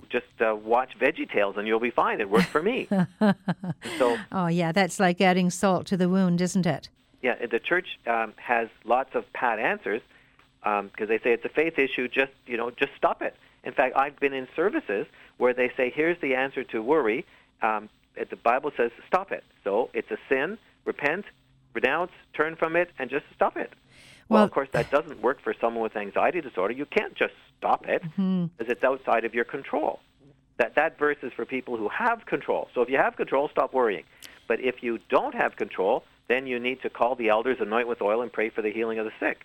just 0.10 0.26
uh, 0.40 0.56
watch 0.56 0.98
Veggie 1.00 1.30
Tales 1.30 1.56
and 1.58 1.68
you'll 1.68 1.80
be 1.80 1.92
fine. 1.92 2.22
It 2.22 2.30
worked 2.30 2.48
for 2.48 2.62
me." 2.62 2.88
so 3.98 4.18
Oh 4.32 4.48
yeah, 4.48 4.72
that's 4.72 5.00
like 5.00 5.20
adding 5.22 5.50
salt 5.50 5.86
to 5.88 5.98
the 5.98 6.10
wound, 6.10 6.42
isn't 6.42 6.66
it? 6.66 6.90
yeah, 7.22 7.46
the 7.48 7.60
church 7.60 7.88
um, 8.06 8.34
has 8.38 8.70
lots 8.86 9.16
of 9.16 9.32
pat 9.34 9.60
answers 9.60 10.02
because 10.68 11.02
um, 11.02 11.08
they 11.08 11.18
say 11.20 11.32
it's 11.34 11.46
a 11.46 11.50
faith 11.50 11.78
issue. 11.80 12.08
Just 12.08 12.32
you 12.46 12.58
know, 12.58 12.72
just 12.72 12.92
stop 12.98 13.22
it. 13.22 13.36
In 13.64 13.74
fact, 13.74 13.96
I've 13.96 14.20
been 14.20 14.34
in 14.34 14.48
services 14.56 15.06
where 15.38 15.54
they 15.54 15.72
say, 15.78 15.90
"Here's 15.90 16.20
the 16.20 16.36
answer 16.36 16.64
to 16.66 16.82
worry." 16.82 17.26
Um, 17.62 17.90
the 18.16 18.36
Bible 18.36 18.72
says, 18.76 18.92
"Stop 19.08 19.32
it." 19.32 19.44
So 19.64 19.90
it's 19.94 20.10
a 20.12 20.18
sin. 20.30 20.58
Repent, 20.86 21.26
renounce, 21.74 22.12
turn 22.34 22.56
from 22.56 22.76
it, 22.76 22.90
and 22.98 23.10
just 23.10 23.26
stop 23.36 23.58
it. 23.58 23.72
Well, 24.30 24.38
Well- 24.40 24.44
of 24.46 24.52
course, 24.52 24.70
that 24.72 24.90
doesn't 24.92 25.22
work 25.22 25.40
for 25.42 25.54
someone 25.54 25.84
with 25.84 25.96
anxiety 25.96 26.42
disorder. 26.42 26.74
You 26.74 26.86
can't 26.86 27.14
just 27.16 27.34
stop 27.58 27.88
it 27.88 28.04
Mm-hmm. 28.04 28.46
because 28.58 28.72
it's 28.72 28.84
outside 28.84 29.26
of 29.26 29.34
your 29.34 29.46
control. 29.46 30.00
That 30.58 30.76
that 30.76 30.98
verse 30.98 31.18
is 31.22 31.32
for 31.34 31.46
people 31.46 31.78
who 31.78 31.88
have 31.90 32.26
control. 32.26 32.68
So 32.74 32.82
if 32.82 32.90
you 32.90 32.98
have 32.98 33.16
control, 33.16 33.48
stop 33.50 33.74
worrying. 33.74 34.04
But 34.48 34.60
if 34.62 34.82
you 34.82 35.00
don't 35.10 35.36
have 35.36 35.56
control, 35.56 36.04
then 36.30 36.48
you 36.48 36.60
need 36.60 36.82
to 36.82 36.90
call 36.90 37.16
the 37.16 37.30
elders, 37.30 37.58
anoint 37.60 37.88
with 37.88 38.02
oil, 38.02 38.22
and 38.22 38.32
pray 38.32 38.50
for 38.50 38.62
the 38.62 38.72
healing 38.72 38.98
of 38.98 39.06
the 39.06 39.12
sick. 39.20 39.42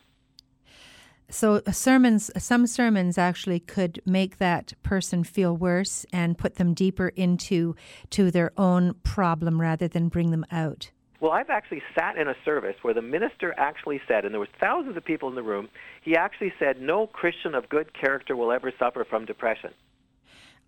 So 1.33 1.63
sermons, 1.73 2.31
some 2.37 2.67
sermons 2.67 3.17
actually 3.17 3.59
could 3.59 4.03
make 4.05 4.37
that 4.37 4.75
person 4.83 5.25
feel 5.25 5.57
worse 5.57 6.05
and 6.13 6.37
put 6.37 6.57
them 6.57 6.75
deeper 6.75 7.09
into 7.09 7.75
to 8.11 8.31
their 8.31 8.53
own 8.59 8.95
problem 9.03 9.59
rather 9.59 9.89
than 9.89 10.09
bring 10.09 10.31
them 10.31 10.45
out. 10.53 10.91
Well, 11.21 11.33
I've 11.33 11.49
actually 11.49 11.83
sat 11.99 12.19
in 12.19 12.29
a 12.29 12.35
service 12.45 12.77
where 12.83 12.93
the 12.93 13.01
minister 13.01 13.55
actually 13.57 14.03
said, 14.07 14.27
and 14.27 14.35
there 14.35 14.41
were 14.41 14.49
thousands 14.61 14.95
of 14.97 15.05
people 15.07 15.31
in 15.31 15.35
the 15.35 15.43
room, 15.43 15.71
he 16.03 16.17
actually 16.17 16.53
said, 16.59 16.83
no 16.83 17.07
Christian 17.07 17.55
of 17.55 17.67
good 17.71 17.95
character 17.95 18.37
will 18.37 18.53
ever 18.53 18.71
suffer 18.79 19.03
from 19.03 19.25
depression. 19.25 19.71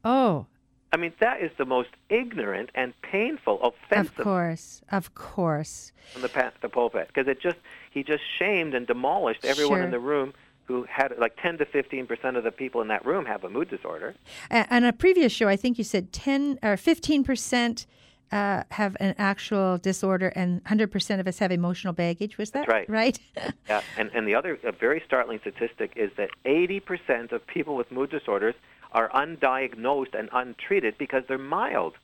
Oh, 0.02 0.46
I 0.94 0.96
mean, 0.96 1.12
that 1.20 1.42
is 1.42 1.50
the 1.58 1.64
most 1.64 1.88
ignorant 2.08 2.70
and 2.74 2.94
painful, 3.02 3.60
offensive 3.60 4.16
of 4.16 4.24
course, 4.24 4.80
of 4.92 5.14
course. 5.14 5.92
from 6.12 6.22
the, 6.22 6.52
the 6.62 6.68
pulpit 6.68 7.08
because 7.08 7.26
it 7.26 7.40
just 7.40 7.56
he 7.90 8.04
just 8.04 8.22
shamed 8.38 8.74
and 8.74 8.86
demolished 8.86 9.44
everyone 9.44 9.78
Sure. 9.78 9.84
in 9.84 9.90
the 9.90 9.98
room 9.98 10.32
who 10.66 10.86
had 10.88 11.12
like 11.18 11.36
10 11.40 11.58
to 11.58 11.66
15 11.66 12.06
percent 12.06 12.36
of 12.36 12.44
the 12.44 12.50
people 12.50 12.80
in 12.80 12.88
that 12.88 13.04
room 13.04 13.26
have 13.26 13.44
a 13.44 13.50
mood 13.50 13.68
disorder. 13.68 14.14
And 14.50 14.84
a 14.84 14.92
previous 14.92 15.32
show, 15.32 15.48
I 15.48 15.56
think 15.56 15.78
you 15.78 15.84
said 15.84 16.12
ten 16.12 16.58
or 16.62 16.76
fifteen 16.76 17.22
percent 17.24 17.86
uh, 18.32 18.62
have 18.70 18.96
an 19.00 19.14
actual 19.18 19.78
disorder, 19.78 20.28
and 20.28 20.60
hundred 20.66 20.90
percent 20.90 21.20
of 21.20 21.28
us 21.28 21.38
have 21.38 21.52
emotional 21.52 21.92
baggage. 21.92 22.38
Was 22.38 22.50
that 22.52 22.66
right. 22.68 22.88
Right. 22.88 23.18
Yeah, 23.68 23.82
and 23.96 24.10
and 24.14 24.26
the 24.26 24.34
other 24.34 24.58
a 24.64 24.72
very 24.72 25.02
startling 25.06 25.38
statistic 25.40 25.92
is 25.96 26.10
that 26.16 26.30
80 26.44 26.80
percent 26.80 27.32
of 27.32 27.46
people 27.46 27.76
with 27.76 27.90
mood 27.90 28.10
disorders 28.10 28.54
are 28.92 29.08
undiagnosed 29.10 30.14
and 30.18 30.28
untreated 30.32 30.96
because 30.98 31.24
they're 31.28 31.38
mild. 31.38 31.94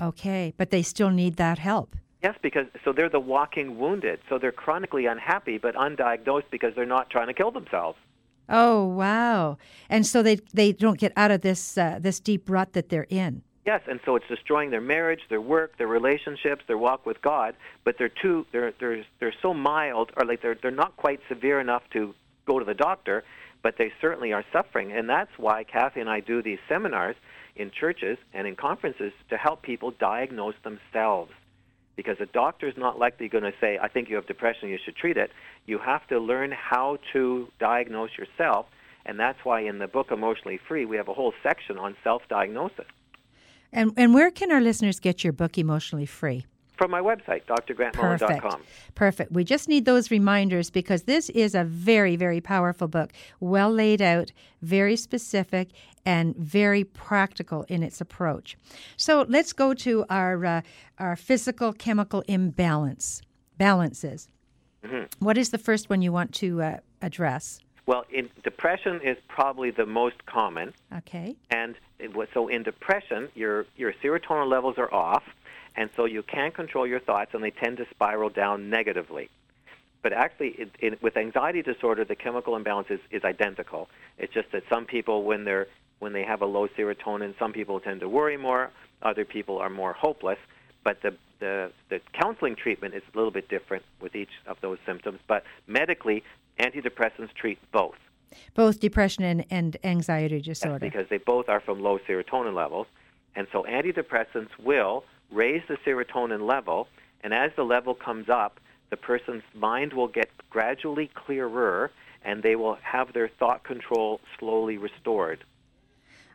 okay, 0.00 0.52
but 0.56 0.70
they 0.70 0.82
still 0.82 1.10
need 1.10 1.36
that 1.36 1.58
help. 1.58 1.96
Yes, 2.22 2.36
because 2.40 2.66
so 2.84 2.92
they're 2.92 3.08
the 3.08 3.20
walking 3.20 3.78
wounded. 3.78 4.20
So 4.28 4.38
they're 4.38 4.52
chronically 4.52 5.06
unhappy 5.06 5.58
but 5.58 5.74
undiagnosed 5.74 6.50
because 6.50 6.74
they're 6.74 6.86
not 6.86 7.10
trying 7.10 7.26
to 7.26 7.34
kill 7.34 7.50
themselves. 7.50 7.98
Oh 8.48 8.84
wow! 8.84 9.58
And 9.88 10.06
so 10.06 10.22
they 10.22 10.36
they 10.52 10.72
don't 10.72 10.98
get 10.98 11.12
out 11.16 11.30
of 11.30 11.40
this 11.40 11.76
uh, 11.78 11.98
this 12.00 12.20
deep 12.20 12.48
rut 12.48 12.74
that 12.74 12.88
they're 12.88 13.06
in. 13.08 13.42
Yes, 13.64 13.82
and 13.88 14.00
so 14.04 14.16
it's 14.16 14.26
destroying 14.26 14.70
their 14.70 14.80
marriage, 14.80 15.20
their 15.28 15.40
work, 15.40 15.78
their 15.78 15.86
relationships, 15.86 16.64
their 16.66 16.78
walk 16.78 17.06
with 17.06 17.22
God. 17.22 17.54
But 17.84 17.96
they're 17.98 18.08
too 18.08 18.46
they're 18.52 18.72
they're 18.78 19.04
they're 19.20 19.34
so 19.40 19.54
mild, 19.54 20.10
or 20.16 20.24
like 20.24 20.42
they're 20.42 20.56
they're 20.60 20.70
not 20.70 20.96
quite 20.96 21.20
severe 21.28 21.60
enough 21.60 21.82
to 21.92 22.14
go 22.46 22.58
to 22.58 22.64
the 22.64 22.74
doctor, 22.74 23.24
but 23.62 23.76
they 23.78 23.92
certainly 24.00 24.32
are 24.32 24.44
suffering, 24.52 24.92
and 24.92 25.08
that's 25.08 25.30
why 25.38 25.64
Kathy 25.64 26.00
and 26.00 26.10
I 26.10 26.20
do 26.20 26.42
these 26.42 26.58
seminars 26.68 27.16
in 27.54 27.70
churches 27.70 28.18
and 28.32 28.46
in 28.46 28.56
conferences 28.56 29.12
to 29.30 29.36
help 29.36 29.62
people 29.62 29.92
diagnose 29.92 30.54
themselves. 30.64 31.32
Because 31.96 32.16
a 32.20 32.26
doctor 32.26 32.68
is 32.68 32.76
not 32.76 32.98
likely 32.98 33.28
going 33.28 33.44
to 33.44 33.52
say, 33.60 33.78
"I 33.80 33.88
think 33.88 34.08
you 34.08 34.16
have 34.16 34.26
depression, 34.26 34.68
you 34.68 34.78
should 34.82 34.96
treat 34.96 35.16
it." 35.16 35.30
You 35.66 35.78
have 35.78 36.06
to 36.08 36.18
learn 36.18 36.52
how 36.52 36.98
to 37.12 37.48
diagnose 37.58 38.16
yourself, 38.16 38.66
and 39.04 39.18
that's 39.18 39.44
why 39.44 39.60
in 39.60 39.78
the 39.78 39.88
book 39.88 40.10
Emotionally 40.10 40.58
Free 40.68 40.84
we 40.86 40.96
have 40.96 41.08
a 41.08 41.14
whole 41.14 41.34
section 41.42 41.78
on 41.78 41.96
self-diagnosis. 42.02 42.86
And 43.72 43.92
and 43.96 44.14
where 44.14 44.30
can 44.30 44.50
our 44.50 44.60
listeners 44.60 45.00
get 45.00 45.22
your 45.22 45.32
book 45.32 45.58
emotionally 45.58 46.06
free? 46.06 46.46
from 46.82 46.90
my 46.90 47.00
website, 47.00 47.46
Perfect. 47.92 48.42
Perfect. 48.96 49.30
We 49.30 49.44
just 49.44 49.68
need 49.68 49.84
those 49.84 50.10
reminders 50.10 50.68
because 50.68 51.04
this 51.04 51.30
is 51.30 51.54
a 51.54 51.62
very, 51.62 52.16
very 52.16 52.40
powerful 52.40 52.88
book, 52.88 53.12
well 53.38 53.70
laid 53.70 54.02
out, 54.02 54.32
very 54.62 54.96
specific, 54.96 55.68
and 56.04 56.36
very 56.36 56.84
practical 56.84 57.64
in 57.68 57.82
its 57.82 58.00
approach. 58.00 58.56
So 58.96 59.24
let's 59.28 59.52
go 59.52 59.74
to 59.74 60.04
our 60.10 60.44
uh, 60.44 60.62
our 60.98 61.16
physical 61.16 61.72
chemical 61.72 62.22
imbalance 62.28 63.22
balances. 63.58 64.28
Mm-hmm. 64.84 65.24
What 65.24 65.38
is 65.38 65.50
the 65.50 65.58
first 65.58 65.88
one 65.90 66.02
you 66.02 66.12
want 66.12 66.32
to 66.34 66.62
uh, 66.62 66.76
address? 67.00 67.60
Well, 67.86 68.04
in, 68.10 68.30
depression 68.44 69.00
is 69.02 69.16
probably 69.28 69.70
the 69.70 69.86
most 69.86 70.24
common, 70.26 70.72
Okay. 70.98 71.36
and 71.50 71.74
it 71.98 72.10
so 72.32 72.48
in 72.48 72.62
depression, 72.62 73.28
your 73.34 73.66
your 73.76 73.92
serotonin 73.92 74.48
levels 74.48 74.78
are 74.78 74.92
off, 74.92 75.24
and 75.76 75.90
so 75.96 76.04
you 76.04 76.22
can't 76.22 76.54
control 76.54 76.86
your 76.86 77.00
thoughts, 77.00 77.34
and 77.34 77.42
they 77.42 77.50
tend 77.50 77.76
to 77.78 77.86
spiral 77.90 78.28
down 78.28 78.70
negatively. 78.70 79.30
But 80.02 80.12
actually, 80.12 80.48
it, 80.48 80.70
it, 80.80 81.02
with 81.02 81.16
anxiety 81.16 81.62
disorder, 81.62 82.04
the 82.04 82.16
chemical 82.16 82.56
imbalance 82.56 82.88
is, 82.90 82.98
is 83.12 83.22
identical. 83.22 83.88
It's 84.18 84.34
just 84.34 84.50
that 84.50 84.64
some 84.68 84.84
people, 84.84 85.22
when 85.22 85.44
they're 85.44 85.68
when 86.02 86.12
they 86.12 86.24
have 86.24 86.42
a 86.42 86.46
low 86.46 86.66
serotonin, 86.66 87.32
some 87.38 87.52
people 87.52 87.78
tend 87.78 88.00
to 88.00 88.08
worry 88.08 88.36
more. 88.36 88.72
Other 89.02 89.24
people 89.24 89.58
are 89.58 89.70
more 89.70 89.92
hopeless. 89.92 90.38
But 90.82 91.00
the 91.00 91.14
the, 91.38 91.72
the 91.90 92.00
counseling 92.12 92.54
treatment 92.54 92.94
is 92.94 93.02
a 93.12 93.16
little 93.16 93.32
bit 93.32 93.48
different 93.48 93.84
with 94.00 94.14
each 94.14 94.30
of 94.46 94.56
those 94.60 94.78
symptoms. 94.86 95.18
But 95.26 95.42
medically, 95.66 96.22
antidepressants 96.60 97.32
treat 97.34 97.58
both. 97.72 97.96
Both 98.54 98.78
depression 98.78 99.24
and, 99.24 99.44
and 99.50 99.76
anxiety 99.82 100.36
That's 100.36 100.60
disorder. 100.60 100.78
because 100.78 101.08
they 101.08 101.18
both 101.18 101.48
are 101.48 101.60
from 101.60 101.80
low 101.80 101.98
serotonin 101.98 102.54
levels. 102.54 102.86
And 103.34 103.48
so 103.50 103.64
antidepressants 103.64 104.50
will 104.62 105.04
raise 105.32 105.62
the 105.68 105.76
serotonin 105.84 106.48
level, 106.48 106.86
and 107.24 107.34
as 107.34 107.50
the 107.56 107.64
level 107.64 107.94
comes 107.94 108.28
up, 108.28 108.60
the 108.90 108.96
person's 108.96 109.42
mind 109.54 109.94
will 109.94 110.08
get 110.08 110.30
gradually 110.50 111.10
clearer, 111.14 111.90
and 112.24 112.42
they 112.42 112.54
will 112.54 112.78
have 112.82 113.12
their 113.12 113.28
thought 113.28 113.64
control 113.64 114.20
slowly 114.38 114.78
restored. 114.78 115.44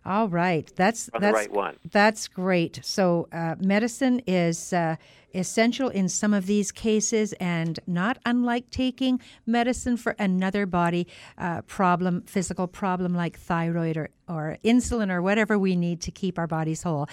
All 0.07 0.29
right, 0.29 0.71
that's 0.77 1.09
that's 1.19 1.33
right 1.33 1.51
one. 1.51 1.75
That's 1.91 2.29
great. 2.29 2.79
So 2.81 3.27
uh, 3.33 3.55
medicine 3.59 4.21
is 4.25 4.71
uh, 4.71 4.95
essential 5.33 5.89
in 5.89 6.07
some 6.07 6.33
of 6.33 6.45
these 6.45 6.71
cases, 6.71 7.33
and 7.41 7.77
not 7.87 8.17
unlike 8.25 8.69
taking 8.71 9.19
medicine 9.45 9.97
for 9.97 10.15
another 10.17 10.65
body 10.65 11.07
uh, 11.37 11.61
problem, 11.63 12.21
physical 12.21 12.67
problem 12.67 13.13
like 13.13 13.37
thyroid 13.37 13.97
or, 13.97 14.09
or 14.29 14.57
insulin 14.63 15.11
or 15.11 15.21
whatever 15.21 15.59
we 15.59 15.75
need 15.75 15.99
to 16.01 16.11
keep 16.11 16.39
our 16.39 16.47
bodies 16.47 16.83
whole. 16.83 17.09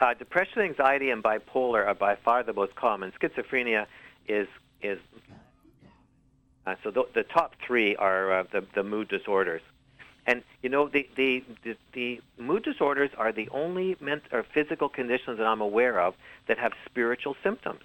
Uh, 0.00 0.14
depression, 0.14 0.62
anxiety, 0.62 1.10
and 1.10 1.22
bipolar 1.22 1.86
are 1.86 1.94
by 1.94 2.16
far 2.16 2.42
the 2.42 2.54
most 2.54 2.74
common. 2.76 3.12
Schizophrenia 3.20 3.84
is 4.26 4.48
is 4.80 4.98
uh, 6.66 6.76
so 6.82 6.90
the, 6.90 7.04
the 7.14 7.24
top 7.24 7.56
three 7.66 7.94
are 7.96 8.40
uh, 8.40 8.44
the 8.52 8.64
the 8.74 8.82
mood 8.82 9.08
disorders, 9.08 9.60
and 10.26 10.42
you 10.62 10.68
know 10.68 10.88
the 10.88 11.08
the, 11.16 11.44
the 11.64 11.76
the 11.92 12.20
mood 12.38 12.62
disorders 12.62 13.10
are 13.16 13.32
the 13.32 13.48
only 13.50 13.96
ment- 14.00 14.24
or 14.32 14.42
physical 14.42 14.88
conditions 14.88 15.38
that 15.38 15.46
I'm 15.46 15.60
aware 15.60 16.00
of 16.00 16.14
that 16.46 16.58
have 16.58 16.72
spiritual 16.86 17.36
symptoms. 17.42 17.80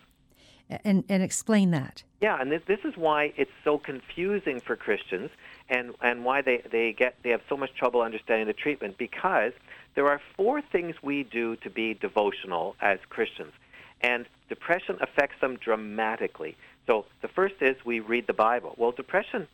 And 0.83 1.03
and 1.09 1.21
explain 1.21 1.71
that. 1.71 2.03
Yeah, 2.21 2.41
and 2.41 2.51
this, 2.51 2.63
this 2.65 2.79
is 2.83 2.97
why 2.97 3.33
it's 3.37 3.51
so 3.63 3.77
confusing 3.77 4.59
for 4.59 4.75
Christians, 4.75 5.29
and 5.69 5.93
and 6.01 6.25
why 6.25 6.41
they 6.41 6.57
they 6.71 6.91
get 6.93 7.15
they 7.21 7.29
have 7.29 7.41
so 7.47 7.55
much 7.55 7.73
trouble 7.75 8.01
understanding 8.01 8.47
the 8.47 8.53
treatment 8.53 8.97
because 8.97 9.53
there 9.93 10.07
are 10.07 10.19
four 10.35 10.61
things 10.61 10.95
we 11.03 11.23
do 11.23 11.55
to 11.57 11.69
be 11.69 11.93
devotional 11.93 12.75
as 12.81 12.99
Christians, 13.09 13.53
and 14.01 14.25
depression 14.49 14.97
affects 15.01 15.39
them 15.39 15.57
dramatically. 15.57 16.57
So 16.87 17.05
the 17.21 17.27
first 17.27 17.55
is 17.61 17.75
we 17.85 17.99
read 17.99 18.27
the 18.27 18.33
Bible. 18.33 18.73
Well, 18.77 18.91
depression 18.91 19.47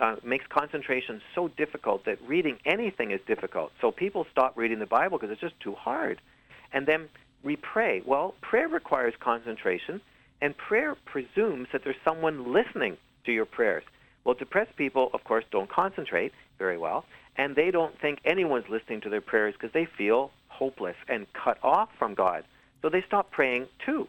uh, 0.00 0.16
makes 0.22 0.46
concentration 0.46 1.20
so 1.34 1.48
difficult 1.48 2.04
that 2.04 2.18
reading 2.26 2.58
anything 2.64 3.10
is 3.10 3.20
difficult. 3.26 3.72
So 3.80 3.90
people 3.90 4.26
stop 4.30 4.56
reading 4.56 4.78
the 4.78 4.86
Bible 4.86 5.18
because 5.18 5.32
it's 5.32 5.40
just 5.40 5.58
too 5.60 5.74
hard. 5.74 6.20
And 6.72 6.86
then 6.86 7.08
we 7.42 7.56
pray. 7.56 8.02
Well, 8.04 8.34
prayer 8.40 8.68
requires 8.68 9.14
concentration, 9.18 10.00
and 10.40 10.56
prayer 10.56 10.96
presumes 11.04 11.68
that 11.72 11.84
there's 11.84 11.96
someone 12.04 12.52
listening 12.52 12.96
to 13.24 13.32
your 13.32 13.46
prayers. 13.46 13.84
Well, 14.24 14.34
depressed 14.34 14.76
people, 14.76 15.10
of 15.14 15.24
course, 15.24 15.44
don't 15.50 15.70
concentrate 15.70 16.32
very 16.58 16.76
well, 16.76 17.04
and 17.36 17.56
they 17.56 17.70
don't 17.70 17.98
think 17.98 18.18
anyone's 18.24 18.68
listening 18.68 19.00
to 19.02 19.08
their 19.08 19.20
prayers 19.20 19.54
because 19.54 19.72
they 19.72 19.86
feel 19.86 20.30
hopeless 20.48 20.96
and 21.08 21.26
cut 21.32 21.58
off 21.62 21.88
from 21.98 22.14
God. 22.14 22.44
So 22.82 22.88
they 22.88 23.02
stop 23.02 23.30
praying 23.30 23.68
too. 23.84 24.08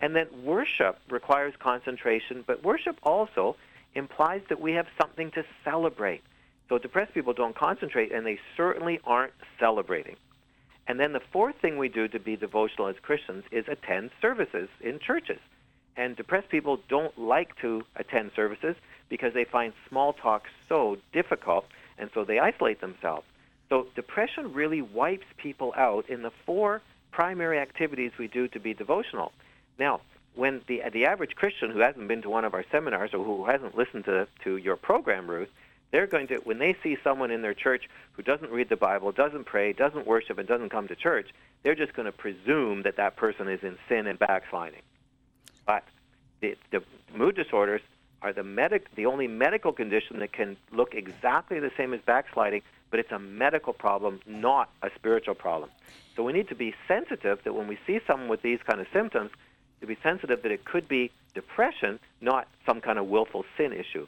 And 0.00 0.14
then 0.14 0.26
worship 0.44 0.98
requires 1.08 1.54
concentration, 1.58 2.44
but 2.46 2.62
worship 2.62 2.98
also 3.02 3.56
implies 3.94 4.42
that 4.48 4.60
we 4.60 4.72
have 4.72 4.86
something 5.00 5.30
to 5.32 5.44
celebrate. 5.64 6.22
So 6.68 6.78
depressed 6.78 7.14
people 7.14 7.32
don't 7.32 7.54
concentrate, 7.54 8.12
and 8.12 8.26
they 8.26 8.38
certainly 8.56 9.00
aren't 9.04 9.34
celebrating. 9.58 10.16
And 10.86 11.00
then 11.00 11.12
the 11.12 11.20
fourth 11.32 11.56
thing 11.60 11.78
we 11.78 11.88
do 11.88 12.08
to 12.08 12.18
be 12.18 12.36
devotional 12.36 12.88
as 12.88 12.96
Christians 13.00 13.44
is 13.50 13.66
attend 13.68 14.10
services 14.20 14.68
in 14.80 14.98
churches. 14.98 15.40
And 15.96 16.16
depressed 16.16 16.48
people 16.48 16.80
don't 16.88 17.16
like 17.18 17.56
to 17.60 17.82
attend 17.96 18.32
services 18.34 18.76
because 19.08 19.32
they 19.32 19.44
find 19.44 19.72
small 19.88 20.12
talk 20.12 20.44
so 20.68 20.98
difficult, 21.12 21.66
and 21.98 22.10
so 22.12 22.24
they 22.24 22.38
isolate 22.38 22.80
themselves. 22.80 23.26
So 23.68 23.86
depression 23.94 24.52
really 24.52 24.82
wipes 24.82 25.26
people 25.36 25.72
out 25.76 26.08
in 26.10 26.22
the 26.22 26.32
four 26.44 26.82
primary 27.12 27.58
activities 27.58 28.12
we 28.18 28.26
do 28.26 28.48
to 28.48 28.60
be 28.60 28.74
devotional. 28.74 29.32
Now, 29.78 30.00
when 30.34 30.60
the 30.66 30.82
the 30.92 31.06
average 31.06 31.34
Christian 31.34 31.70
who 31.70 31.80
hasn't 31.80 32.08
been 32.08 32.22
to 32.22 32.30
one 32.30 32.44
of 32.44 32.54
our 32.54 32.64
seminars 32.70 33.14
or 33.14 33.24
who 33.24 33.44
hasn't 33.44 33.76
listened 33.76 34.04
to 34.06 34.26
to 34.44 34.56
your 34.56 34.76
program, 34.76 35.28
Ruth, 35.28 35.48
They're 35.94 36.08
going 36.08 36.26
to, 36.26 36.38
when 36.38 36.58
they 36.58 36.74
see 36.82 36.96
someone 37.04 37.30
in 37.30 37.40
their 37.42 37.54
church 37.54 37.88
who 38.14 38.22
doesn't 38.24 38.50
read 38.50 38.68
the 38.68 38.76
Bible, 38.76 39.12
doesn't 39.12 39.44
pray, 39.44 39.72
doesn't 39.72 40.08
worship, 40.08 40.38
and 40.38 40.48
doesn't 40.48 40.70
come 40.70 40.88
to 40.88 40.96
church, 40.96 41.28
they're 41.62 41.76
just 41.76 41.94
going 41.94 42.06
to 42.06 42.10
presume 42.12 42.82
that 42.82 42.96
that 42.96 43.14
person 43.14 43.48
is 43.48 43.62
in 43.62 43.78
sin 43.88 44.08
and 44.08 44.18
backsliding. 44.18 44.82
But 45.64 45.84
the, 46.40 46.56
the 46.72 46.82
mood 47.14 47.36
disorders 47.36 47.80
are 48.22 48.32
the 48.32 48.42
medic, 48.42 48.92
the 48.96 49.06
only 49.06 49.28
medical 49.28 49.72
condition 49.72 50.18
that 50.18 50.32
can 50.32 50.56
look 50.72 50.96
exactly 50.96 51.60
the 51.60 51.70
same 51.76 51.94
as 51.94 52.00
backsliding, 52.00 52.62
but 52.90 52.98
it's 52.98 53.12
a 53.12 53.20
medical 53.20 53.72
problem, 53.72 54.18
not 54.26 54.70
a 54.82 54.90
spiritual 54.96 55.36
problem. 55.36 55.70
So 56.16 56.24
we 56.24 56.32
need 56.32 56.48
to 56.48 56.56
be 56.56 56.74
sensitive 56.88 57.38
that 57.44 57.54
when 57.54 57.68
we 57.68 57.78
see 57.86 58.00
someone 58.04 58.28
with 58.28 58.42
these 58.42 58.58
kind 58.66 58.80
of 58.80 58.88
symptoms, 58.92 59.30
to 59.86 59.94
be 59.94 60.00
sensitive 60.02 60.42
that 60.42 60.52
it 60.52 60.64
could 60.64 60.88
be 60.88 61.10
depression, 61.34 61.98
not 62.20 62.48
some 62.64 62.80
kind 62.80 62.98
of 62.98 63.06
willful 63.06 63.44
sin 63.56 63.72
issue. 63.72 64.06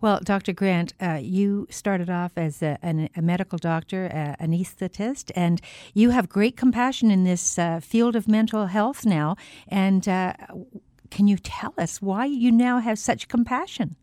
Well, 0.00 0.20
Dr. 0.22 0.52
Grant, 0.52 0.92
uh, 1.00 1.18
you 1.20 1.66
started 1.70 2.10
off 2.10 2.32
as 2.36 2.62
a, 2.62 2.78
an, 2.82 3.08
a 3.16 3.22
medical 3.22 3.58
doctor, 3.58 4.06
uh, 4.12 4.42
anesthetist, 4.42 5.30
and 5.34 5.60
you 5.94 6.10
have 6.10 6.28
great 6.28 6.56
compassion 6.56 7.10
in 7.10 7.24
this 7.24 7.58
uh, 7.58 7.80
field 7.80 8.14
of 8.14 8.28
mental 8.28 8.66
health 8.66 9.04
now. 9.04 9.36
And 9.68 10.08
uh, 10.08 10.34
can 11.10 11.26
you 11.26 11.36
tell 11.36 11.74
us 11.78 12.02
why 12.02 12.26
you 12.26 12.52
now 12.52 12.78
have 12.80 12.98
such 12.98 13.28
compassion? 13.28 13.96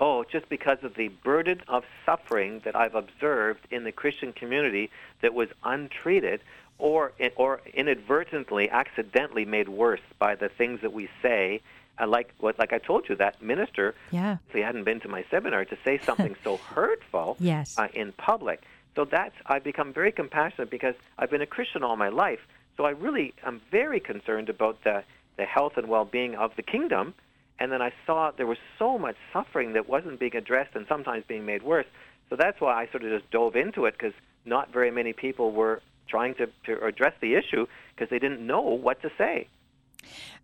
Oh, 0.00 0.24
just 0.30 0.48
because 0.48 0.78
of 0.82 0.94
the 0.94 1.08
burden 1.24 1.60
of 1.66 1.84
suffering 2.06 2.60
that 2.64 2.76
I've 2.76 2.94
observed 2.94 3.66
in 3.70 3.82
the 3.82 3.90
Christian 3.90 4.32
community 4.32 4.90
that 5.22 5.34
was 5.34 5.48
untreated 5.64 6.40
or 6.78 7.12
or 7.36 7.60
inadvertently, 7.74 8.70
accidentally 8.70 9.44
made 9.44 9.68
worse 9.68 10.00
by 10.18 10.34
the 10.34 10.48
things 10.48 10.80
that 10.82 10.92
we 10.92 11.08
say. 11.22 11.60
Uh, 12.00 12.06
like 12.06 12.32
what, 12.38 12.56
like 12.60 12.72
I 12.72 12.78
told 12.78 13.08
you, 13.08 13.16
that 13.16 13.42
minister, 13.42 13.94
yeah, 14.12 14.36
if 14.48 14.54
he 14.54 14.60
hadn't 14.60 14.84
been 14.84 15.00
to 15.00 15.08
my 15.08 15.24
seminar 15.30 15.64
to 15.64 15.76
say 15.84 15.98
something 15.98 16.36
so 16.44 16.56
hurtful, 16.74 17.36
yes. 17.40 17.76
Uh, 17.76 17.88
in 17.92 18.12
public. 18.12 18.62
So 18.94 19.04
that's 19.04 19.34
I've 19.46 19.64
become 19.64 19.92
very 19.92 20.12
compassionate 20.12 20.70
because 20.70 20.94
I've 21.18 21.30
been 21.30 21.42
a 21.42 21.46
Christian 21.46 21.82
all 21.82 21.96
my 21.96 22.08
life. 22.08 22.40
So 22.76 22.84
I 22.84 22.90
really 22.90 23.34
am 23.44 23.60
very 23.70 23.98
concerned 24.00 24.48
about 24.48 24.84
the 24.84 25.02
the 25.36 25.44
health 25.44 25.76
and 25.76 25.88
well-being 25.88 26.34
of 26.34 26.54
the 26.56 26.62
kingdom. 26.62 27.14
And 27.60 27.72
then 27.72 27.82
I 27.82 27.92
saw 28.06 28.30
there 28.36 28.46
was 28.46 28.58
so 28.78 28.98
much 28.98 29.16
suffering 29.32 29.72
that 29.72 29.88
wasn't 29.88 30.20
being 30.20 30.36
addressed 30.36 30.76
and 30.76 30.86
sometimes 30.88 31.24
being 31.26 31.46
made 31.46 31.62
worse. 31.62 31.86
So 32.30 32.36
that's 32.36 32.60
why 32.60 32.74
I 32.80 32.86
sort 32.90 33.04
of 33.04 33.10
just 33.10 33.30
dove 33.30 33.56
into 33.56 33.86
it 33.86 33.94
because 33.98 34.12
not 34.44 34.72
very 34.72 34.90
many 34.90 35.12
people 35.12 35.50
were 35.50 35.80
trying 36.08 36.34
to, 36.36 36.48
to 36.66 36.84
address 36.84 37.14
the 37.20 37.34
issue 37.34 37.66
because 37.94 38.10
they 38.10 38.18
didn't 38.18 38.46
know 38.46 38.60
what 38.60 39.00
to 39.02 39.10
say. 39.18 39.48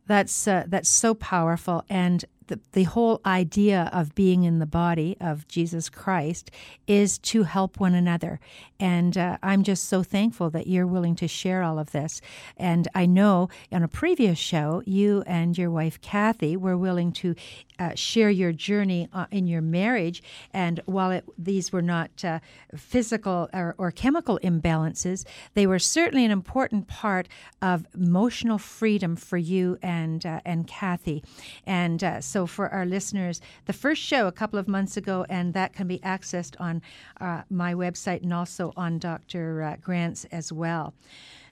That's 0.07 0.47
uh, 0.47 0.65
that's 0.67 0.91
so 0.91 1.15
powerful, 1.15 1.83
and 1.89 2.27
the, 2.49 2.61
the 2.73 2.85
whole 2.85 3.21
idea 3.25 3.91
of 3.93 4.15
being 4.15 4.45
in 4.45 4.59
the 4.59 4.67
body 4.67 5.17
of 5.21 5.49
Jesus 5.49 5.89
Christ 5.89 6.51
is 6.87 7.19
to 7.19 7.45
help 7.45 7.81
one 7.81 7.95
another. 7.95 8.41
And 8.79 9.17
uh, 9.17 9.39
I'm 9.43 9.63
just 9.63 9.85
so 9.85 10.03
thankful 10.03 10.51
that 10.51 10.67
you're 10.67 10.87
willing 10.87 11.17
to 11.17 11.29
share 11.29 11.63
all 11.63 11.79
of 11.79 11.93
this. 11.93 12.21
And 12.57 12.89
I 12.95 13.07
know 13.07 13.49
on 13.73 13.83
a 13.83 13.89
previous 13.89 14.39
show, 14.39 14.83
you 14.85 15.23
and 15.27 15.57
your 15.57 15.71
wife 15.71 16.01
Kathy 16.01 16.57
were 16.57 16.77
willing 16.77 17.13
to 17.13 17.35
uh, 17.79 17.95
share 17.95 18.31
your 18.31 18.53
journey 18.53 19.09
uh, 19.13 19.27
in 19.31 19.47
your 19.47 19.61
marriage. 19.61 20.23
And 20.53 20.81
while 20.87 21.11
it, 21.11 21.25
these 21.39 21.73
were 21.73 21.83
not 21.83 22.25
uh, 22.25 22.41
physical 22.77 23.49
or, 23.53 23.75
or 23.79 23.91
chemical 23.91 24.39
imbalances, 24.43 25.25
they 25.55 25.67
were 25.67 25.79
certainly 25.79 26.25
an 26.25 26.31
important 26.31 26.87
part 26.87 27.29
of 27.63 27.87
emotional 27.95 28.59
freedom 28.59 29.17
for 29.17 29.39
you 29.39 29.79
and 29.83 30.25
uh, 30.25 30.41
and 30.45 30.67
Kathy. 30.67 31.25
And 31.67 32.03
uh, 32.03 32.21
so, 32.21 32.47
for 32.47 32.69
our 32.69 32.87
listeners, 32.87 33.41
the 33.67 33.73
first 33.73 34.03
show 34.03 34.27
a 34.27 34.33
couple 34.33 34.59
of 34.59 34.69
months 34.69 34.97
ago, 34.97 35.27
and 35.29 35.55
that 35.55 35.73
can 35.73 35.87
be 35.87 35.99
accessed 36.01 36.55
on 36.61 36.83
uh, 37.21 37.43
my 37.51 37.75
website 37.75 38.23
and 38.23 38.33
also 38.33 38.73
on 38.77 38.99
Dr. 38.99 39.79
Grant's 39.83 40.25
as 40.27 40.53
well. 40.53 40.95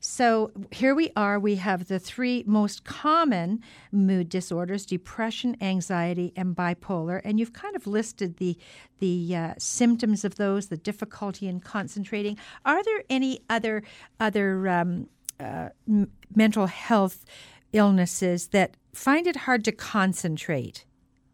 So 0.04 0.50
here 0.72 0.96
we 0.96 1.12
are. 1.14 1.38
We 1.38 1.54
have 1.56 1.86
the 1.86 2.00
three 2.00 2.42
most 2.44 2.82
common 2.82 3.60
mood 3.92 4.28
disorders: 4.28 4.84
depression, 4.84 5.56
anxiety, 5.60 6.32
and 6.34 6.56
bipolar. 6.56 7.20
And 7.24 7.38
you've 7.38 7.52
kind 7.52 7.76
of 7.76 7.86
listed 7.86 8.38
the 8.38 8.58
the 8.98 9.36
uh, 9.36 9.54
symptoms 9.58 10.24
of 10.24 10.34
those, 10.34 10.66
the 10.66 10.76
difficulty 10.76 11.46
in 11.46 11.60
concentrating. 11.60 12.36
Are 12.64 12.82
there 12.82 13.04
any 13.08 13.42
other 13.48 13.84
other 14.18 14.68
um, 14.68 15.08
uh, 15.38 15.68
m- 15.88 16.10
mental 16.34 16.66
health 16.66 17.24
illnesses 17.72 18.48
that 18.48 18.76
find 18.92 19.28
it 19.28 19.36
hard 19.36 19.64
to 19.66 19.72
concentrate? 19.72 20.84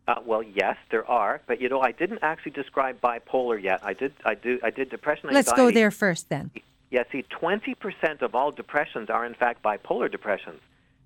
Uh, 0.07 0.17
well, 0.27 0.43
yes, 0.43 0.77
there 0.91 1.07
are, 1.11 1.41
but 1.47 1.61
you 1.61 1.71
know, 1.71 1.81
I 1.81 1.93
didn't 1.93 2.21
actually 2.21 2.53
describe 2.53 3.01
bipolar 3.01 3.63
yet. 3.63 3.81
I 3.83 3.95
did, 3.95 4.13
I 4.25 4.35
do, 4.35 4.59
I 4.63 4.71
did 4.71 4.89
depression. 4.91 5.31
Let's 5.33 5.49
anxiety. 5.49 5.73
go 5.73 5.75
there 5.75 5.91
first, 5.91 6.29
then. 6.31 6.51
Yeah, 6.91 7.03
see, 7.13 7.25
20% 7.31 8.23
of 8.23 8.35
all 8.35 8.51
depressions 8.51 9.11
are 9.11 9.27
in 9.27 9.35
fact 9.35 9.63
bipolar 9.63 10.11
depressions. 10.11 10.61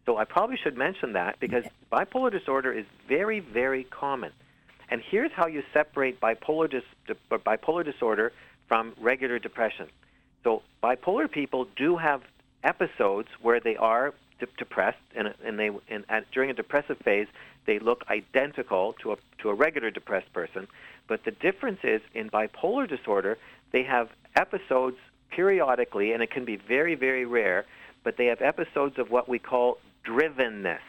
So 0.07 0.17
I 0.17 0.25
probably 0.25 0.57
should 0.57 0.77
mention 0.77 1.13
that 1.15 1.39
because 1.41 1.65
bipolar 1.93 2.31
disorder 2.31 2.73
is 2.73 2.87
very, 3.09 3.41
very 3.41 3.85
common. 3.85 4.33
And 4.89 5.01
here's 5.01 5.33
how 5.33 5.47
you 5.47 5.63
separate 5.73 6.21
bipolar, 6.21 6.71
dis- 6.71 7.17
bipolar 7.31 7.85
disorder 7.85 8.33
from 8.69 8.95
regular 9.01 9.39
depression. 9.39 9.89
So 10.45 10.63
bipolar 10.83 11.31
people 11.31 11.67
do 11.77 11.97
have 11.97 12.23
episodes 12.65 13.29
where 13.41 13.61
they 13.61 13.77
are 13.77 14.13
de- 14.39 14.47
depressed, 14.59 14.99
and, 15.15 15.35
and 15.45 15.59
they 15.59 15.71
and 15.89 16.05
at, 16.09 16.31
during 16.33 16.51
a 16.51 16.55
depressive 16.55 16.99
phase 16.99 17.27
they 17.65 17.79
look 17.79 18.05
identical 18.11 18.95
to 19.03 19.13
a 19.13 19.17
to 19.39 19.51
a 19.51 19.55
regular 19.55 19.91
depressed 19.91 20.33
person. 20.33 20.67
But 21.07 21.25
the 21.25 21.31
difference 21.31 21.81
is 21.85 22.01
in 22.15 22.29
bipolar 22.29 22.89
disorder 22.89 23.39
they 23.71 23.85
have 23.85 24.11
episodes 24.37 24.99
periodically, 25.35 26.13
and 26.13 26.23
it 26.23 26.31
can 26.31 26.45
be 26.45 26.57
very 26.57 26.95
very 26.95 27.25
rare. 27.25 27.65
But 28.05 28.17
they 28.17 28.27
have 28.27 28.43
episodes 28.43 28.99
of 28.99 29.11
what 29.11 29.29
we 29.29 29.39
call 29.39 29.79
drivenness, 30.05 30.81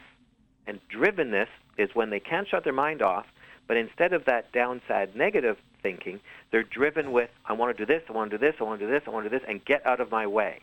and 0.67 0.79
drivenness 0.89 1.47
is 1.77 1.89
when 1.93 2.09
they 2.09 2.19
can't 2.19 2.47
shut 2.47 2.63
their 2.63 2.73
mind 2.73 3.01
off. 3.01 3.25
But 3.67 3.77
instead 3.77 4.13
of 4.13 4.25
that 4.25 4.51
downside 4.51 5.15
negative 5.15 5.57
thinking, 5.81 6.19
they're 6.51 6.63
driven 6.63 7.11
with, 7.11 7.29
I 7.45 7.53
want 7.53 7.75
to 7.75 7.85
do 7.85 7.91
this, 7.91 8.03
I 8.09 8.11
want 8.13 8.31
to 8.31 8.37
do 8.37 8.45
this, 8.45 8.55
I 8.59 8.63
want 8.63 8.79
to 8.79 8.85
do 8.85 8.91
this, 8.91 9.03
I 9.07 9.09
want 9.09 9.25
to 9.25 9.29
do 9.29 9.37
this, 9.37 9.47
and 9.47 9.63
get 9.63 9.85
out 9.85 9.99
of 9.99 10.11
my 10.11 10.27
way. 10.27 10.59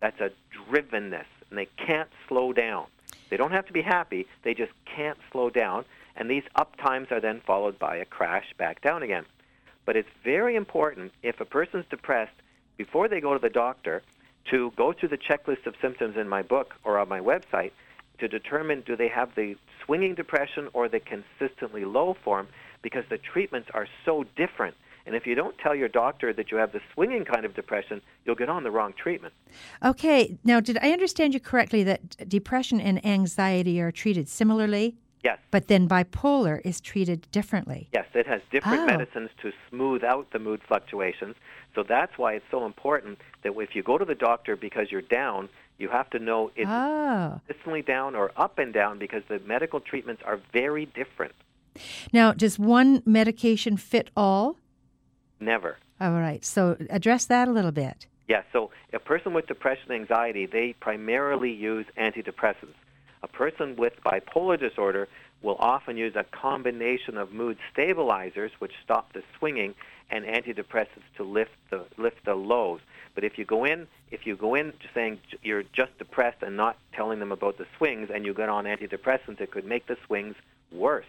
That's 0.00 0.20
a 0.20 0.30
drivenness, 0.54 1.26
and 1.50 1.58
they 1.58 1.68
can't 1.76 2.08
slow 2.28 2.52
down. 2.52 2.86
They 3.30 3.36
don't 3.36 3.50
have 3.50 3.66
to 3.66 3.72
be 3.72 3.82
happy, 3.82 4.26
they 4.42 4.54
just 4.54 4.72
can't 4.84 5.18
slow 5.32 5.50
down, 5.50 5.84
and 6.14 6.30
these 6.30 6.44
up 6.54 6.76
times 6.76 7.08
are 7.10 7.20
then 7.20 7.40
followed 7.46 7.78
by 7.78 7.96
a 7.96 8.04
crash 8.04 8.46
back 8.58 8.80
down 8.80 9.02
again. 9.02 9.24
But 9.84 9.96
it's 9.96 10.08
very 10.22 10.56
important 10.56 11.12
if 11.22 11.40
a 11.40 11.44
person's 11.44 11.86
depressed, 11.90 12.34
before 12.76 13.08
they 13.08 13.20
go 13.20 13.32
to 13.32 13.40
the 13.40 13.50
doctor, 13.50 14.02
to 14.50 14.72
go 14.76 14.92
through 14.92 15.08
the 15.08 15.18
checklist 15.18 15.66
of 15.66 15.74
symptoms 15.80 16.16
in 16.16 16.28
my 16.28 16.42
book 16.42 16.74
or 16.84 16.98
on 16.98 17.08
my 17.08 17.20
website 17.20 17.72
to 18.18 18.28
determine 18.28 18.82
do 18.86 18.96
they 18.96 19.08
have 19.08 19.34
the 19.34 19.56
swinging 19.84 20.14
depression 20.14 20.68
or 20.72 20.88
the 20.88 21.00
consistently 21.00 21.84
low 21.84 22.16
form 22.24 22.48
because 22.82 23.04
the 23.10 23.18
treatments 23.18 23.68
are 23.74 23.86
so 24.04 24.24
different. 24.36 24.74
And 25.06 25.14
if 25.14 25.26
you 25.26 25.34
don't 25.34 25.56
tell 25.58 25.74
your 25.74 25.88
doctor 25.88 26.32
that 26.32 26.50
you 26.50 26.56
have 26.56 26.72
the 26.72 26.80
swinging 26.92 27.24
kind 27.24 27.44
of 27.44 27.54
depression, 27.54 28.00
you'll 28.24 28.34
get 28.34 28.48
on 28.48 28.64
the 28.64 28.70
wrong 28.70 28.92
treatment. 28.92 29.34
Okay. 29.84 30.36
Now, 30.42 30.58
did 30.60 30.78
I 30.82 30.90
understand 30.90 31.32
you 31.32 31.40
correctly 31.40 31.84
that 31.84 32.28
depression 32.28 32.80
and 32.80 33.04
anxiety 33.06 33.80
are 33.80 33.92
treated 33.92 34.28
similarly? 34.28 34.96
Yes. 35.26 35.38
But 35.50 35.66
then 35.66 35.88
bipolar 35.88 36.60
is 36.64 36.80
treated 36.80 37.26
differently. 37.32 37.88
Yes, 37.92 38.06
it 38.14 38.28
has 38.28 38.40
different 38.52 38.82
Oh. 38.82 38.86
medicines 38.86 39.30
to 39.42 39.50
smooth 39.68 40.04
out 40.04 40.30
the 40.30 40.38
mood 40.38 40.60
fluctuations. 40.62 41.34
So 41.74 41.82
that's 41.82 42.16
why 42.16 42.34
it's 42.34 42.44
so 42.48 42.64
important 42.64 43.18
that 43.42 43.52
if 43.58 43.74
you 43.74 43.82
go 43.82 43.98
to 43.98 44.04
the 44.04 44.14
doctor 44.14 44.54
because 44.54 44.92
you're 44.92 45.02
down, 45.22 45.48
you 45.78 45.88
have 45.88 46.08
to 46.10 46.20
know 46.20 46.52
is 46.54 46.68
Oh. 46.68 47.40
consistently 47.44 47.82
down 47.82 48.14
or 48.14 48.30
up 48.36 48.60
and 48.60 48.72
down 48.72 48.98
because 49.00 49.24
the 49.26 49.40
medical 49.40 49.80
treatments 49.80 50.22
are 50.24 50.38
very 50.52 50.86
different. 50.86 51.34
Now, 52.12 52.30
does 52.32 52.56
one 52.56 53.02
medication 53.04 53.76
fit 53.76 54.10
all? 54.16 54.56
Never. 55.40 55.78
All 56.00 56.12
right. 56.12 56.44
So 56.44 56.76
address 56.88 57.24
that 57.26 57.48
a 57.48 57.50
little 57.50 57.72
bit. 57.72 58.06
Yeah, 58.28 58.42
so 58.52 58.70
a 58.92 59.00
person 59.00 59.34
with 59.34 59.48
depression 59.48 59.90
and 59.90 60.02
anxiety, 60.02 60.46
they 60.46 60.74
primarily 60.74 61.52
use 61.52 61.86
antidepressants. 61.98 62.74
A 63.22 63.28
person 63.28 63.76
with 63.76 63.94
bipolar 64.04 64.58
disorder 64.58 65.08
will 65.42 65.56
often 65.58 65.96
use 65.96 66.14
a 66.16 66.24
combination 66.24 67.16
of 67.16 67.32
mood 67.32 67.58
stabilizers, 67.72 68.52
which 68.58 68.72
stop 68.82 69.12
the 69.12 69.22
swinging, 69.38 69.74
and 70.10 70.24
antidepressants 70.24 71.06
to 71.16 71.24
lift 71.24 71.50
the 71.70 71.84
lift 71.96 72.24
the 72.24 72.34
lows. 72.34 72.80
But 73.14 73.24
if 73.24 73.38
you 73.38 73.44
go 73.44 73.64
in, 73.64 73.86
if 74.10 74.26
you 74.26 74.36
go 74.36 74.54
in 74.54 74.72
saying 74.94 75.18
you're 75.42 75.64
just 75.64 75.96
depressed 75.98 76.42
and 76.42 76.56
not 76.56 76.76
telling 76.92 77.18
them 77.18 77.32
about 77.32 77.58
the 77.58 77.66
swings, 77.76 78.10
and 78.12 78.24
you 78.24 78.34
get 78.34 78.48
on 78.48 78.64
antidepressants, 78.64 79.40
it 79.40 79.50
could 79.50 79.64
make 79.64 79.86
the 79.86 79.96
swings 80.06 80.36
worse. 80.70 81.06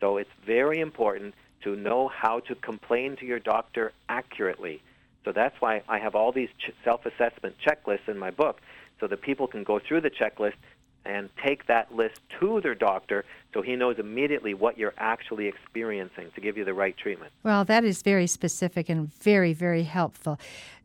So 0.00 0.16
it's 0.16 0.30
very 0.46 0.80
important 0.80 1.34
to 1.62 1.76
know 1.76 2.08
how 2.08 2.40
to 2.40 2.54
complain 2.54 3.16
to 3.16 3.26
your 3.26 3.38
doctor 3.38 3.92
accurately. 4.08 4.82
So 5.24 5.32
that's 5.32 5.60
why 5.60 5.82
I 5.88 5.98
have 5.98 6.14
all 6.14 6.32
these 6.32 6.48
self-assessment 6.82 7.56
checklists 7.64 8.08
in 8.08 8.18
my 8.18 8.30
book, 8.30 8.60
so 8.98 9.06
that 9.06 9.20
people 9.20 9.46
can 9.46 9.62
go 9.62 9.78
through 9.78 10.00
the 10.00 10.10
checklist 10.10 10.54
and 11.04 11.28
take 11.44 11.66
that 11.66 11.94
list 11.94 12.20
to 12.40 12.60
their 12.60 12.74
doctor 12.74 13.24
so 13.52 13.62
he 13.62 13.76
knows 13.76 13.98
immediately 13.98 14.54
what 14.54 14.78
you're 14.78 14.94
actually 14.98 15.46
experiencing 15.46 16.30
to 16.34 16.40
give 16.40 16.56
you 16.56 16.64
the 16.64 16.74
right 16.74 16.96
treatment. 16.96 17.32
Well, 17.42 17.64
that 17.64 17.84
is 17.84 18.02
very 18.02 18.26
specific 18.26 18.88
and 18.88 19.12
very, 19.12 19.52
very 19.52 19.82
helpful. 19.82 20.38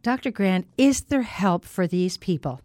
Dr. 0.03 0.32
Grant, 0.32 0.67
is 0.77 1.01
there 1.01 1.21
help 1.21 1.65
for 1.65 1.88
these 1.88 2.17
people? 2.17 2.62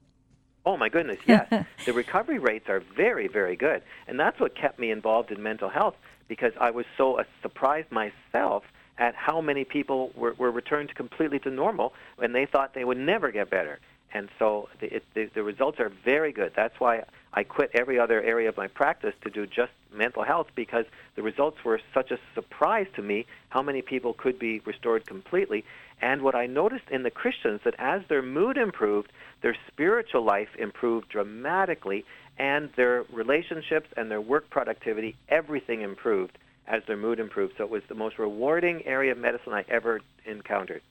Oh 0.65 0.77
my 0.77 0.89
goodness, 0.89 1.19
yes. 1.27 1.67
the 1.85 1.93
recovery 1.93 2.39
rates 2.39 2.69
are 2.69 2.83
very, 2.97 3.29
very 3.29 3.57
good. 3.57 3.83
And 4.07 4.19
that's 4.19 4.39
what 4.41 4.55
kept 4.55 4.79
me 4.79 4.91
involved 4.91 5.31
in 5.31 5.43
mental 5.43 5.69
health 5.69 5.95
because 6.29 6.53
I 6.61 6.71
was 6.71 6.87
so 6.97 7.19
uh, 7.19 7.25
surprised 7.43 7.91
myself 7.91 8.65
at 8.99 9.15
how 9.15 9.41
many 9.41 9.65
people 9.65 10.13
were, 10.15 10.35
were 10.35 10.51
returned 10.51 10.95
completely 10.95 11.39
to 11.41 11.51
normal 11.51 11.93
when 12.17 12.33
they 12.33 12.47
thought 12.47 12.75
they 12.75 12.85
would 12.85 12.99
never 12.99 13.31
get 13.31 13.51
better. 13.51 13.81
And 14.15 14.29
so 14.39 14.69
the, 14.81 14.97
it, 14.97 15.05
the, 15.15 15.31
the 15.35 15.43
results 15.43 15.81
are 15.81 15.91
very 16.05 16.33
good. 16.33 16.53
That's 16.55 16.79
why 16.79 17.05
I 17.33 17.45
quit 17.45 17.71
every 17.75 17.99
other 17.99 18.23
area 18.23 18.49
of 18.49 18.57
my 18.57 18.69
practice 18.69 19.15
to 19.23 19.31
do 19.31 19.47
just 19.47 19.73
mental 19.93 20.23
health 20.23 20.49
because 20.55 20.85
the 21.17 21.23
results 21.23 21.59
were 21.65 21.81
such 21.95 22.11
a 22.11 22.19
surprise 22.35 22.87
to 22.97 23.03
me 23.03 23.27
how 23.49 23.63
many 23.63 23.81
people 23.81 24.13
could 24.13 24.39
be 24.39 24.61
restored 24.61 25.07
completely. 25.07 25.65
And 26.01 26.23
what 26.23 26.35
I 26.35 26.47
noticed 26.47 26.91
in 26.91 27.05
the 27.05 27.11
Christians 27.11 27.61
that 27.65 27.75
as 27.79 28.03
their 28.09 28.23
mood 28.23 28.59
improved, 28.59 29.13
their 29.41 29.57
spiritual 29.69 30.25
life 30.25 30.49
improved 30.59 31.09
dramatically 31.09 32.05
and 32.39 32.71
their 32.77 33.05
relationships 33.13 33.89
and 33.97 34.11
their 34.11 34.21
work 34.21 34.51
productivity, 34.51 35.17
everything 35.29 35.81
improved 35.83 36.37
as 36.67 36.83
their 36.87 36.97
mood 36.97 37.19
improved. 37.19 37.55
So 37.57 37.65
it 37.65 37.71
was 37.71 37.83
the 37.89 37.95
most 37.95 38.19
rewarding 38.19 38.85
area 38.87 39.13
of 39.13 39.19
medicine 39.19 39.53
I 39.53 39.65
ever 39.69 40.01
encountered. 40.27 40.83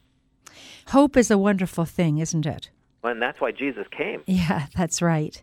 Hope 0.88 1.16
is 1.16 1.32
a 1.32 1.38
wonderful 1.38 1.86
thing, 1.86 2.18
isn't 2.18 2.46
it? 2.46 2.70
Well, 3.04 3.12
and 3.12 3.22
that's 3.22 3.42
why 3.42 3.52
Jesus 3.52 3.86
came. 3.96 4.24
Yeah, 4.26 4.68
that's 4.76 5.02
right. 5.02 5.42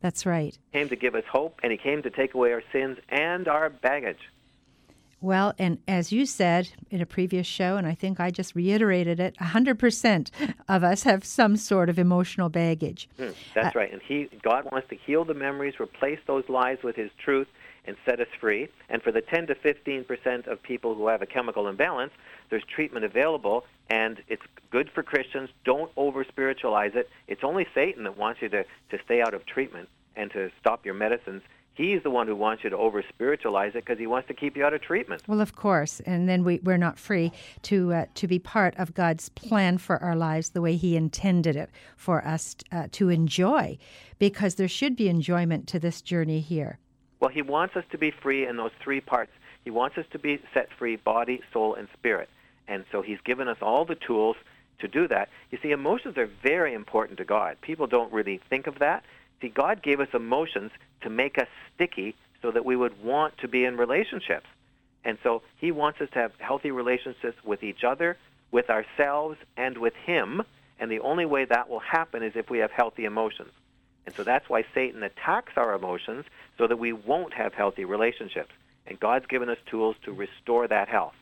That's 0.00 0.26
right. 0.26 0.56
He 0.72 0.78
came 0.78 0.88
to 0.88 0.96
give 0.96 1.14
us 1.14 1.24
hope, 1.30 1.60
and 1.62 1.72
he 1.72 1.78
came 1.78 2.02
to 2.02 2.10
take 2.10 2.34
away 2.34 2.52
our 2.52 2.62
sins 2.72 2.98
and 3.08 3.48
our 3.48 3.68
baggage. 3.70 4.20
Well, 5.20 5.52
and 5.58 5.78
as 5.88 6.12
you 6.12 6.26
said 6.26 6.68
in 6.90 7.00
a 7.00 7.06
previous 7.06 7.46
show, 7.46 7.76
and 7.76 7.86
I 7.86 7.94
think 7.94 8.20
I 8.20 8.30
just 8.30 8.54
reiterated 8.54 9.18
it, 9.18 9.36
100% 9.38 10.30
of 10.68 10.84
us 10.84 11.02
have 11.02 11.24
some 11.24 11.56
sort 11.56 11.88
of 11.88 11.98
emotional 11.98 12.48
baggage. 12.48 13.08
Mm, 13.18 13.34
that's 13.52 13.74
uh, 13.74 13.78
right. 13.78 13.92
And 13.92 14.00
he, 14.00 14.28
God 14.42 14.68
wants 14.70 14.88
to 14.90 14.96
heal 14.96 15.24
the 15.24 15.34
memories, 15.34 15.74
replace 15.80 16.20
those 16.28 16.44
lies 16.48 16.78
with 16.84 16.94
his 16.94 17.10
truth, 17.18 17.48
and 17.88 17.96
set 18.04 18.20
us 18.20 18.28
free. 18.38 18.68
And 18.88 19.02
for 19.02 19.10
the 19.10 19.22
10 19.22 19.48
to 19.48 19.54
15 19.54 20.04
percent 20.04 20.46
of 20.46 20.62
people 20.62 20.94
who 20.94 21.08
have 21.08 21.22
a 21.22 21.26
chemical 21.26 21.66
imbalance, 21.66 22.12
there's 22.50 22.64
treatment 22.64 23.04
available, 23.04 23.64
and 23.90 24.22
it's 24.28 24.42
good 24.70 24.90
for 24.94 25.02
Christians. 25.02 25.50
Don't 25.64 25.90
over 25.96 26.24
spiritualize 26.24 26.92
it. 26.94 27.08
It's 27.26 27.42
only 27.42 27.66
Satan 27.74 28.04
that 28.04 28.16
wants 28.16 28.42
you 28.42 28.48
to, 28.50 28.64
to 28.90 28.98
stay 29.04 29.20
out 29.22 29.34
of 29.34 29.44
treatment 29.46 29.88
and 30.14 30.30
to 30.32 30.50
stop 30.60 30.84
your 30.84 30.94
medicines. 30.94 31.42
He's 31.74 32.02
the 32.02 32.10
one 32.10 32.26
who 32.26 32.34
wants 32.34 32.64
you 32.64 32.70
to 32.70 32.76
over 32.76 33.04
spiritualize 33.08 33.70
it 33.76 33.84
because 33.84 34.00
he 34.00 34.08
wants 34.08 34.26
to 34.26 34.34
keep 34.34 34.56
you 34.56 34.64
out 34.64 34.74
of 34.74 34.82
treatment. 34.82 35.22
Well, 35.28 35.40
of 35.40 35.54
course, 35.54 36.00
and 36.00 36.28
then 36.28 36.42
we, 36.42 36.58
we're 36.64 36.76
not 36.76 36.98
free 36.98 37.30
to 37.62 37.92
uh, 37.92 38.06
to 38.16 38.26
be 38.26 38.40
part 38.40 38.74
of 38.78 38.94
God's 38.94 39.28
plan 39.28 39.78
for 39.78 40.02
our 40.02 40.16
lives 40.16 40.50
the 40.50 40.60
way 40.60 40.74
He 40.74 40.96
intended 40.96 41.54
it 41.54 41.70
for 41.96 42.26
us 42.26 42.56
uh, 42.72 42.88
to 42.92 43.10
enjoy, 43.10 43.78
because 44.18 44.56
there 44.56 44.66
should 44.66 44.96
be 44.96 45.08
enjoyment 45.08 45.68
to 45.68 45.78
this 45.78 46.02
journey 46.02 46.40
here. 46.40 46.80
Well, 47.20 47.30
he 47.30 47.42
wants 47.42 47.76
us 47.76 47.84
to 47.90 47.98
be 47.98 48.10
free 48.10 48.46
in 48.46 48.56
those 48.56 48.70
three 48.82 49.00
parts. 49.00 49.32
He 49.64 49.70
wants 49.70 49.98
us 49.98 50.06
to 50.12 50.18
be 50.18 50.40
set 50.54 50.68
free 50.78 50.96
body, 50.96 51.40
soul, 51.52 51.74
and 51.74 51.88
spirit. 51.98 52.28
And 52.68 52.84
so 52.92 53.02
he's 53.02 53.20
given 53.24 53.48
us 53.48 53.58
all 53.60 53.84
the 53.84 53.94
tools 53.94 54.36
to 54.80 54.88
do 54.88 55.08
that. 55.08 55.28
You 55.50 55.58
see, 55.62 55.70
emotions 55.70 56.16
are 56.16 56.28
very 56.42 56.74
important 56.74 57.18
to 57.18 57.24
God. 57.24 57.56
People 57.60 57.86
don't 57.86 58.12
really 58.12 58.40
think 58.48 58.66
of 58.66 58.78
that. 58.78 59.04
See, 59.40 59.48
God 59.48 59.82
gave 59.82 60.00
us 60.00 60.08
emotions 60.14 60.70
to 61.02 61.10
make 61.10 61.38
us 61.38 61.48
sticky 61.74 62.14
so 62.42 62.50
that 62.50 62.64
we 62.64 62.76
would 62.76 63.02
want 63.02 63.38
to 63.38 63.48
be 63.48 63.64
in 63.64 63.76
relationships. 63.76 64.46
And 65.04 65.18
so 65.22 65.42
he 65.56 65.72
wants 65.72 66.00
us 66.00 66.08
to 66.12 66.18
have 66.18 66.32
healthy 66.38 66.70
relationships 66.70 67.36
with 67.44 67.62
each 67.62 67.84
other, 67.84 68.16
with 68.50 68.70
ourselves, 68.70 69.38
and 69.56 69.78
with 69.78 69.94
him. 69.94 70.42
And 70.78 70.90
the 70.90 71.00
only 71.00 71.24
way 71.24 71.44
that 71.44 71.68
will 71.68 71.80
happen 71.80 72.22
is 72.22 72.32
if 72.36 72.50
we 72.50 72.58
have 72.58 72.70
healthy 72.70 73.04
emotions. 73.04 73.50
And 74.08 74.16
so 74.16 74.24
that's 74.24 74.48
why 74.48 74.64
Satan 74.74 75.02
attacks 75.02 75.52
our 75.58 75.74
emotions 75.74 76.24
so 76.56 76.66
that 76.66 76.78
we 76.78 76.94
won't 76.94 77.34
have 77.34 77.52
healthy 77.52 77.84
relationships. 77.84 78.52
And 78.86 78.98
God's 78.98 79.26
given 79.26 79.50
us 79.50 79.58
tools 79.66 79.96
to 80.06 80.12
restore 80.12 80.66
that 80.66 80.88
health. 80.88 81.12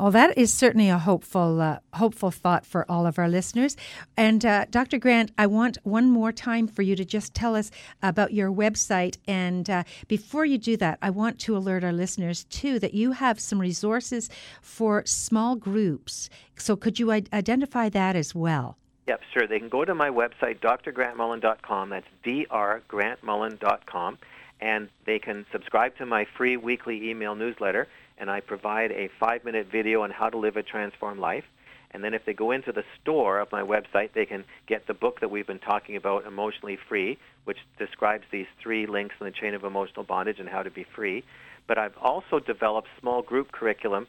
Well, 0.00 0.10
that 0.10 0.36
is 0.36 0.52
certainly 0.52 0.88
a 0.88 0.98
hopeful, 0.98 1.60
uh, 1.60 1.78
hopeful 1.92 2.32
thought 2.32 2.66
for 2.66 2.84
all 2.90 3.06
of 3.06 3.20
our 3.20 3.28
listeners. 3.28 3.76
And 4.16 4.44
uh, 4.44 4.64
Dr. 4.68 4.98
Grant, 4.98 5.30
I 5.38 5.46
want 5.46 5.78
one 5.84 6.10
more 6.10 6.32
time 6.32 6.66
for 6.66 6.82
you 6.82 6.96
to 6.96 7.04
just 7.04 7.34
tell 7.34 7.54
us 7.54 7.70
about 8.02 8.32
your 8.32 8.50
website. 8.50 9.18
And 9.28 9.70
uh, 9.70 9.84
before 10.08 10.44
you 10.44 10.58
do 10.58 10.76
that, 10.78 10.98
I 11.00 11.10
want 11.10 11.38
to 11.40 11.56
alert 11.56 11.84
our 11.84 11.92
listeners 11.92 12.42
too 12.42 12.80
that 12.80 12.94
you 12.94 13.12
have 13.12 13.38
some 13.38 13.60
resources 13.60 14.28
for 14.60 15.04
small 15.06 15.54
groups. 15.54 16.28
So, 16.56 16.74
could 16.74 16.98
you 16.98 17.12
identify 17.12 17.88
that 17.90 18.16
as 18.16 18.34
well? 18.34 18.76
Yep, 19.12 19.20
sure. 19.34 19.46
They 19.46 19.58
can 19.58 19.68
go 19.68 19.84
to 19.84 19.94
my 19.94 20.08
website, 20.08 20.60
drgrantmullen.com. 20.60 21.90
That's 21.90 22.06
drgrantmullen.com. 22.24 24.18
And 24.58 24.88
they 25.04 25.18
can 25.18 25.44
subscribe 25.52 25.98
to 25.98 26.06
my 26.06 26.24
free 26.38 26.56
weekly 26.56 27.10
email 27.10 27.34
newsletter. 27.34 27.88
And 28.16 28.30
I 28.30 28.40
provide 28.40 28.90
a 28.90 29.10
five 29.20 29.44
minute 29.44 29.66
video 29.70 30.00
on 30.00 30.10
how 30.10 30.30
to 30.30 30.38
live 30.38 30.56
a 30.56 30.62
transformed 30.62 31.20
life. 31.20 31.44
And 31.90 32.02
then 32.02 32.14
if 32.14 32.24
they 32.24 32.32
go 32.32 32.52
into 32.52 32.72
the 32.72 32.84
store 33.02 33.38
of 33.38 33.52
my 33.52 33.60
website, 33.60 34.14
they 34.14 34.24
can 34.24 34.44
get 34.66 34.86
the 34.86 34.94
book 34.94 35.20
that 35.20 35.30
we've 35.30 35.46
been 35.46 35.58
talking 35.58 35.96
about, 35.96 36.24
Emotionally 36.24 36.78
Free, 36.88 37.18
which 37.44 37.58
describes 37.78 38.24
these 38.30 38.46
three 38.62 38.86
links 38.86 39.14
in 39.20 39.26
the 39.26 39.30
chain 39.30 39.52
of 39.52 39.62
emotional 39.62 40.04
bondage 40.04 40.38
and 40.40 40.48
how 40.48 40.62
to 40.62 40.70
be 40.70 40.86
free. 40.96 41.22
But 41.66 41.76
I've 41.76 41.98
also 41.98 42.38
developed 42.38 42.88
small 42.98 43.20
group 43.20 43.52
curriculum 43.52 44.06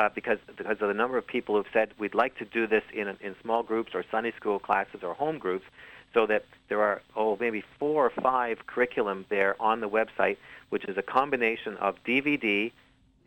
uh, 0.00 0.08
because 0.14 0.38
because 0.56 0.78
of 0.80 0.88
the 0.88 0.94
number 0.94 1.18
of 1.18 1.26
people 1.26 1.56
who've 1.56 1.72
said 1.74 1.90
we'd 1.98 2.14
like 2.14 2.34
to 2.38 2.46
do 2.46 2.66
this 2.66 2.82
in 2.92 3.06
in 3.20 3.36
small 3.42 3.62
groups 3.62 3.94
or 3.94 4.02
Sunday 4.10 4.32
school 4.32 4.58
classes 4.58 5.02
or 5.02 5.12
home 5.12 5.38
groups, 5.38 5.66
so 6.14 6.26
that 6.26 6.46
there 6.68 6.80
are 6.80 7.02
oh 7.16 7.36
maybe 7.38 7.62
four 7.78 8.06
or 8.06 8.22
five 8.22 8.66
curriculum 8.66 9.26
there 9.28 9.60
on 9.60 9.80
the 9.80 9.88
website, 9.88 10.38
which 10.70 10.86
is 10.86 10.96
a 10.96 11.02
combination 11.02 11.76
of 11.76 12.02
DVD 12.02 12.72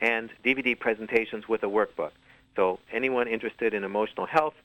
and 0.02 0.32
DVD 0.44 0.78
presentations 0.78 1.48
with 1.48 1.62
a 1.62 1.68
workbook. 1.68 2.12
So 2.56 2.80
anyone 2.92 3.28
interested 3.28 3.76
in 3.76 3.84
emotional 3.84 4.26
health, 4.26 4.56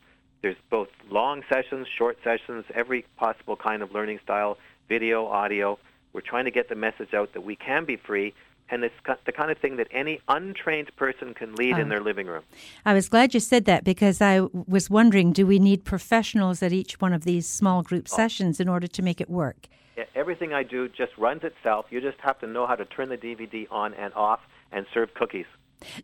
there's 0.40 0.57
both 0.71 0.88
long 1.11 1.42
sessions, 1.53 1.87
short 1.88 2.16
sessions, 2.25 2.64
every 2.75 3.05
possible 3.18 3.57
kind 3.57 3.83
of 3.83 3.92
learning 3.92 4.21
style, 4.25 4.57
video, 4.88 5.27
audio. 5.27 5.79
We're 6.14 6.23
trying 6.23 6.47
to 6.47 6.51
get 6.51 6.71
the 6.71 6.75
message 6.75 7.12
out 7.12 7.35
that 7.35 7.42
we 7.42 7.55
can 7.55 7.85
be 7.85 7.97
free 7.97 8.33
and 8.71 8.85
it's 8.85 8.95
the 9.25 9.33
kind 9.33 9.51
of 9.51 9.59
thing 9.59 9.77
that 9.77 9.89
any 9.91 10.21
untrained 10.29 10.95
person 10.97 11.35
can 11.35 11.55
lead 11.55 11.75
oh. 11.75 11.81
in 11.81 11.89
their 11.89 12.01
living 12.01 12.27
room. 12.27 12.43
I 12.85 12.95
was 12.95 13.09
glad 13.09 13.35
you 13.35 13.41
said 13.41 13.65
that 13.67 13.85
because 13.85 14.21
I 14.21 14.41
was 14.67 14.91
wondering 14.91 15.33
do 15.33 15.47
we 15.47 15.59
need 15.59 15.85
professionals 15.85 16.63
at 16.63 16.73
each 16.73 17.01
one 17.01 17.13
of 17.13 17.25
these 17.25 17.49
small 17.49 17.83
group 17.83 18.09
oh. 18.11 18.17
sessions 18.17 18.61
in 18.61 18.69
order 18.69 18.87
to 18.87 19.03
make 19.03 19.21
it 19.21 19.31
work? 19.31 19.69
Yeah, 19.97 20.05
everything 20.15 20.53
I 20.53 20.63
do 20.63 20.89
just 20.89 21.17
runs 21.19 21.43
itself. 21.43 21.87
You 21.91 22.01
just 22.01 22.21
have 22.21 22.39
to 22.41 22.47
know 22.47 22.67
how 22.67 22.77
to 22.77 22.85
turn 22.85 23.09
the 23.09 23.19
DVD 23.19 23.67
on 23.71 23.95
and 23.95 24.15
off 24.15 24.41
and 24.71 24.87
serve 24.95 25.13
cookies. 25.15 25.47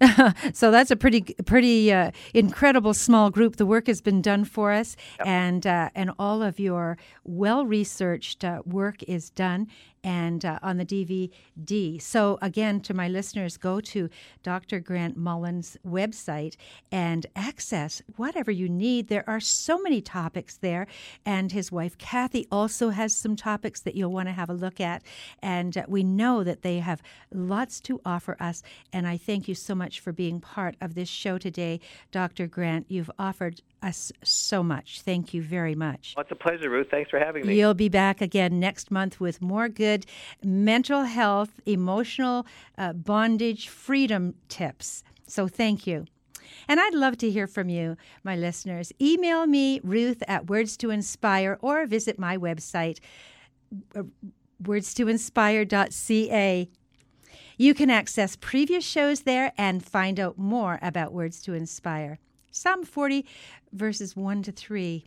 so 0.53 0.71
that's 0.71 0.91
a 0.91 0.97
pretty 0.97 1.23
pretty 1.45 1.93
uh, 1.93 2.11
incredible 2.33 2.95
small 2.95 3.31
group. 3.31 3.57
The 3.57 3.67
work 3.67 3.87
has 3.87 4.01
been 4.01 4.23
done 4.23 4.45
for 4.45 4.73
us, 4.73 4.97
yep. 5.19 5.27
and 5.27 5.67
uh, 5.67 5.91
and 5.95 6.11
all 6.19 6.43
of 6.43 6.59
your 6.59 6.97
well 7.25 7.67
researched 7.67 8.45
uh, 8.45 8.63
work 8.65 9.03
is 9.05 9.31
done, 9.31 9.69
and 10.05 10.45
uh, 10.45 10.59
on 10.63 10.77
the 10.77 10.85
DVD. 10.85 12.01
So, 12.01 12.39
again, 12.43 12.81
to 12.83 12.95
my 12.95 13.09
listeners, 13.09 13.57
go 13.57 13.81
to 13.81 14.11
Dr. 14.43 14.79
Grant 14.79 15.17
Mullen's 15.17 15.79
website 15.85 16.57
and 16.93 17.27
access 17.35 18.03
whatever 18.17 18.51
you 18.51 18.69
need. 18.69 19.09
There 19.09 19.25
are 19.27 19.41
so 19.41 19.79
many 19.79 20.03
topics 20.03 20.59
there, 20.59 20.87
and 21.25 21.51
his 21.51 21.73
wife 21.73 21.97
Kathy 21.97 22.47
also 22.53 22.91
has 22.91 23.17
some 23.17 23.35
topics 23.35 23.81
that 23.81 23.95
you'll 23.95 24.13
want 24.13 24.29
to 24.29 24.33
have 24.33 24.51
a 24.51 24.55
look 24.55 24.81
at. 24.81 25.03
And 25.43 25.79
uh, 25.79 25.85
we 25.89 26.05
know 26.05 26.45
that 26.45 26.63
they 26.63 26.81
have 26.81 27.03
lots 27.33 27.81
to 27.81 28.01
offer 28.05 28.37
us. 28.39 28.63
And 28.93 29.09
I 29.09 29.17
thank 29.17 29.49
you 29.49 29.55
so 29.55 29.64
much 29.73 30.01
for 30.01 30.13
being 30.13 30.41
part 30.41 30.75
of 30.81 30.97
this 30.97 31.09
show 31.09 31.39
today, 31.39 31.79
Dr. 32.11 32.49
Grant. 32.49 32.87
You've 32.89 33.11
offered 33.21 33.61
us 33.85 34.11
so 34.25 34.65
much. 34.65 35.03
Thank 35.03 35.33
you 35.33 35.43
very 35.43 35.77
much. 35.77 36.15
Well, 36.17 36.23
it's 36.23 36.33
a 36.33 36.35
pleasure, 36.35 36.69
Ruth. 36.69 36.89
Thanks 36.91 37.11
for 37.11 37.21
having 37.21 37.47
me. 37.47 37.57
You'll 37.57 37.75
be 37.75 37.89
back 37.89 38.21
again 38.21 38.59
next 38.59 38.91
month 38.91 39.21
with 39.21 39.41
more 39.41 39.69
good 39.69 40.07
mental 40.43 41.05
health, 41.05 41.61
emotional 41.67 42.47
uh, 42.77 42.95
bondage, 42.95 43.69
freedom 43.69 44.35
tips. 44.49 45.05
So 45.29 45.47
thank 45.47 45.87
you. 45.87 46.07
And 46.67 46.81
I'd 46.81 46.95
love 46.95 47.19
to 47.19 47.31
hear 47.31 47.47
from 47.47 47.69
you, 47.69 47.99
my 48.23 48.37
listeners. 48.37 48.91
Email 49.01 49.47
me, 49.47 49.81
Ruth 49.83 50.23
at 50.27 50.49
Words 50.49 50.77
to 50.79 50.91
Inspire, 50.91 51.59
or 51.61 51.87
visit 51.87 52.19
my 52.19 52.37
website, 52.37 52.99
uh, 53.95 54.03
wordstoinspire.ca. 54.63 56.71
You 57.57 57.73
can 57.73 57.89
access 57.89 58.35
previous 58.35 58.85
shows 58.85 59.21
there 59.21 59.53
and 59.57 59.85
find 59.85 60.19
out 60.19 60.37
more 60.37 60.81
about 60.83 61.13
Words 61.13 61.41
to 61.43 61.55
Inspire. 61.55 62.19
Psalm 62.51 62.85
40, 62.85 63.25
verses 63.73 64.17
1 64.17 64.43
to 64.43 64.53
3. 64.53 65.05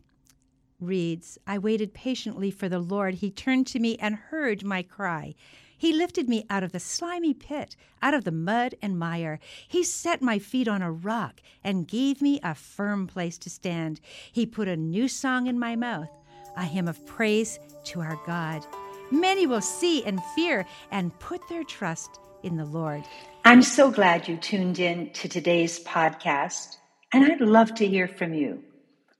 reads 0.80 1.36
I 1.46 1.58
waited 1.58 1.92
patiently 1.92 2.50
for 2.50 2.68
the 2.70 2.78
Lord. 2.78 3.16
He 3.16 3.30
turned 3.30 3.66
to 3.68 3.78
me 3.78 3.96
and 3.98 4.14
heard 4.14 4.64
my 4.64 4.82
cry. 4.82 5.34
He 5.76 5.92
lifted 5.92 6.26
me 6.26 6.46
out 6.48 6.62
of 6.62 6.72
the 6.72 6.80
slimy 6.80 7.34
pit, 7.34 7.76
out 8.00 8.14
of 8.14 8.24
the 8.24 8.32
mud 8.32 8.74
and 8.80 8.98
mire. 8.98 9.40
He 9.68 9.84
set 9.84 10.22
my 10.22 10.38
feet 10.38 10.68
on 10.68 10.80
a 10.80 10.90
rock 10.90 11.42
and 11.62 11.86
gave 11.86 12.22
me 12.22 12.40
a 12.42 12.54
firm 12.54 13.06
place 13.06 13.36
to 13.38 13.50
stand. 13.50 14.00
He 14.32 14.46
put 14.46 14.68
a 14.68 14.76
new 14.76 15.06
song 15.06 15.48
in 15.48 15.58
my 15.58 15.76
mouth, 15.76 16.08
a 16.56 16.64
hymn 16.64 16.88
of 16.88 17.04
praise 17.04 17.58
to 17.84 18.00
our 18.00 18.18
God. 18.26 18.66
Many 19.10 19.46
will 19.46 19.60
see 19.60 20.02
and 20.04 20.22
fear 20.34 20.64
and 20.90 21.16
put 21.18 21.46
their 21.48 21.64
trust 21.64 22.18
in 22.42 22.56
the 22.56 22.64
Lord. 22.64 23.04
I'm 23.44 23.62
so 23.62 23.90
glad 23.90 24.28
you 24.28 24.36
tuned 24.36 24.78
in 24.78 25.10
to 25.14 25.28
today's 25.28 25.82
podcast, 25.84 26.76
and 27.12 27.24
I'd 27.24 27.40
love 27.40 27.74
to 27.76 27.86
hear 27.86 28.08
from 28.08 28.34
you. 28.34 28.62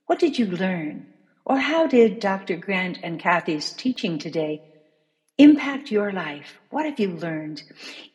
What 0.05 0.19
did 0.19 0.37
you 0.37 0.45
learn? 0.47 1.07
Or 1.45 1.57
how 1.57 1.87
did 1.87 2.19
Dr. 2.19 2.57
Grant 2.57 2.99
and 3.01 3.19
Kathy's 3.19 3.71
teaching 3.71 4.19
today 4.19 4.61
impact 5.37 5.89
your 5.89 6.11
life? 6.11 6.59
What 6.69 6.85
have 6.85 6.99
you 6.99 7.11
learned? 7.11 7.63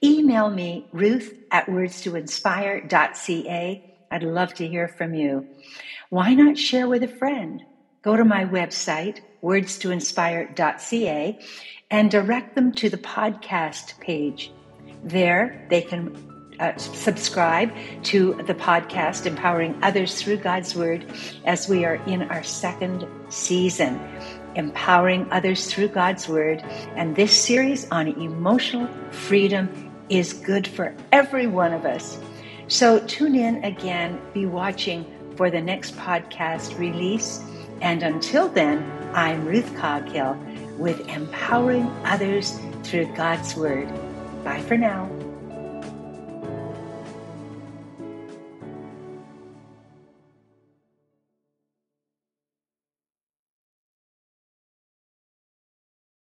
Email 0.03 0.51
me, 0.51 0.89
ruth 0.93 1.33
at 1.51 1.67
wordstoinspire.ca. 1.67 3.83
I'd 4.11 4.23
love 4.23 4.53
to 4.55 4.69
hear 4.69 4.89
from 4.89 5.15
you. 5.15 5.47
Why 6.11 6.35
not 6.35 6.59
share 6.59 6.87
with 6.87 7.03
a 7.03 7.09
friend? 7.09 7.63
Go 8.03 8.17
to 8.17 8.25
my 8.25 8.45
website, 8.45 9.21
wordstoinspire.ca, 9.43 11.39
and 11.91 12.11
direct 12.11 12.55
them 12.55 12.73
to 12.73 12.91
the 12.91 12.99
podcast 12.99 13.99
page. 14.01 14.53
There, 15.05 15.67
they 15.71 15.83
can 15.83 16.17
uh, 16.59 16.77
subscribe 16.77 17.73
to 18.05 18.35
the 18.47 18.55
podcast, 18.55 19.27
Empowering 19.27 19.79
Others 19.83 20.21
Through 20.21 20.39
God's 20.39 20.75
Word, 20.75 21.05
as 21.45 21.69
we 21.69 21.85
are 21.85 21.97
in 22.07 22.23
our 22.23 22.43
second 22.43 23.07
season 23.29 24.01
empowering 24.55 25.27
others 25.31 25.73
through 25.73 25.89
God's 25.89 26.29
Word. 26.29 26.63
And 26.97 27.17
this 27.17 27.37
series 27.37 27.91
on 27.91 28.09
emotional 28.09 28.89
freedom 29.11 29.93
is 30.09 30.33
good 30.33 30.67
for 30.67 30.95
every 31.13 31.47
one 31.47 31.73
of 31.73 31.85
us. 31.85 32.19
So 32.69 32.99
tune 33.07 33.35
in 33.35 33.63
again, 33.65 34.21
be 34.33 34.47
watching 34.47 35.05
for 35.37 35.51
the 35.51 35.61
next 35.61 35.97
podcast 35.97 36.79
release. 36.79 37.43
And 37.81 38.03
until 38.03 38.49
then, 38.49 38.91
I'm 39.15 39.45
Ruth 39.45 39.75
Coghill 39.77 40.39
with 40.79 41.07
Empowering 41.09 41.87
Others 42.05 42.59
Through 42.83 43.15
God's 43.15 43.55
Word. 43.57 43.89
Bye 44.45 44.61
for 44.61 44.77
now. 44.77 45.24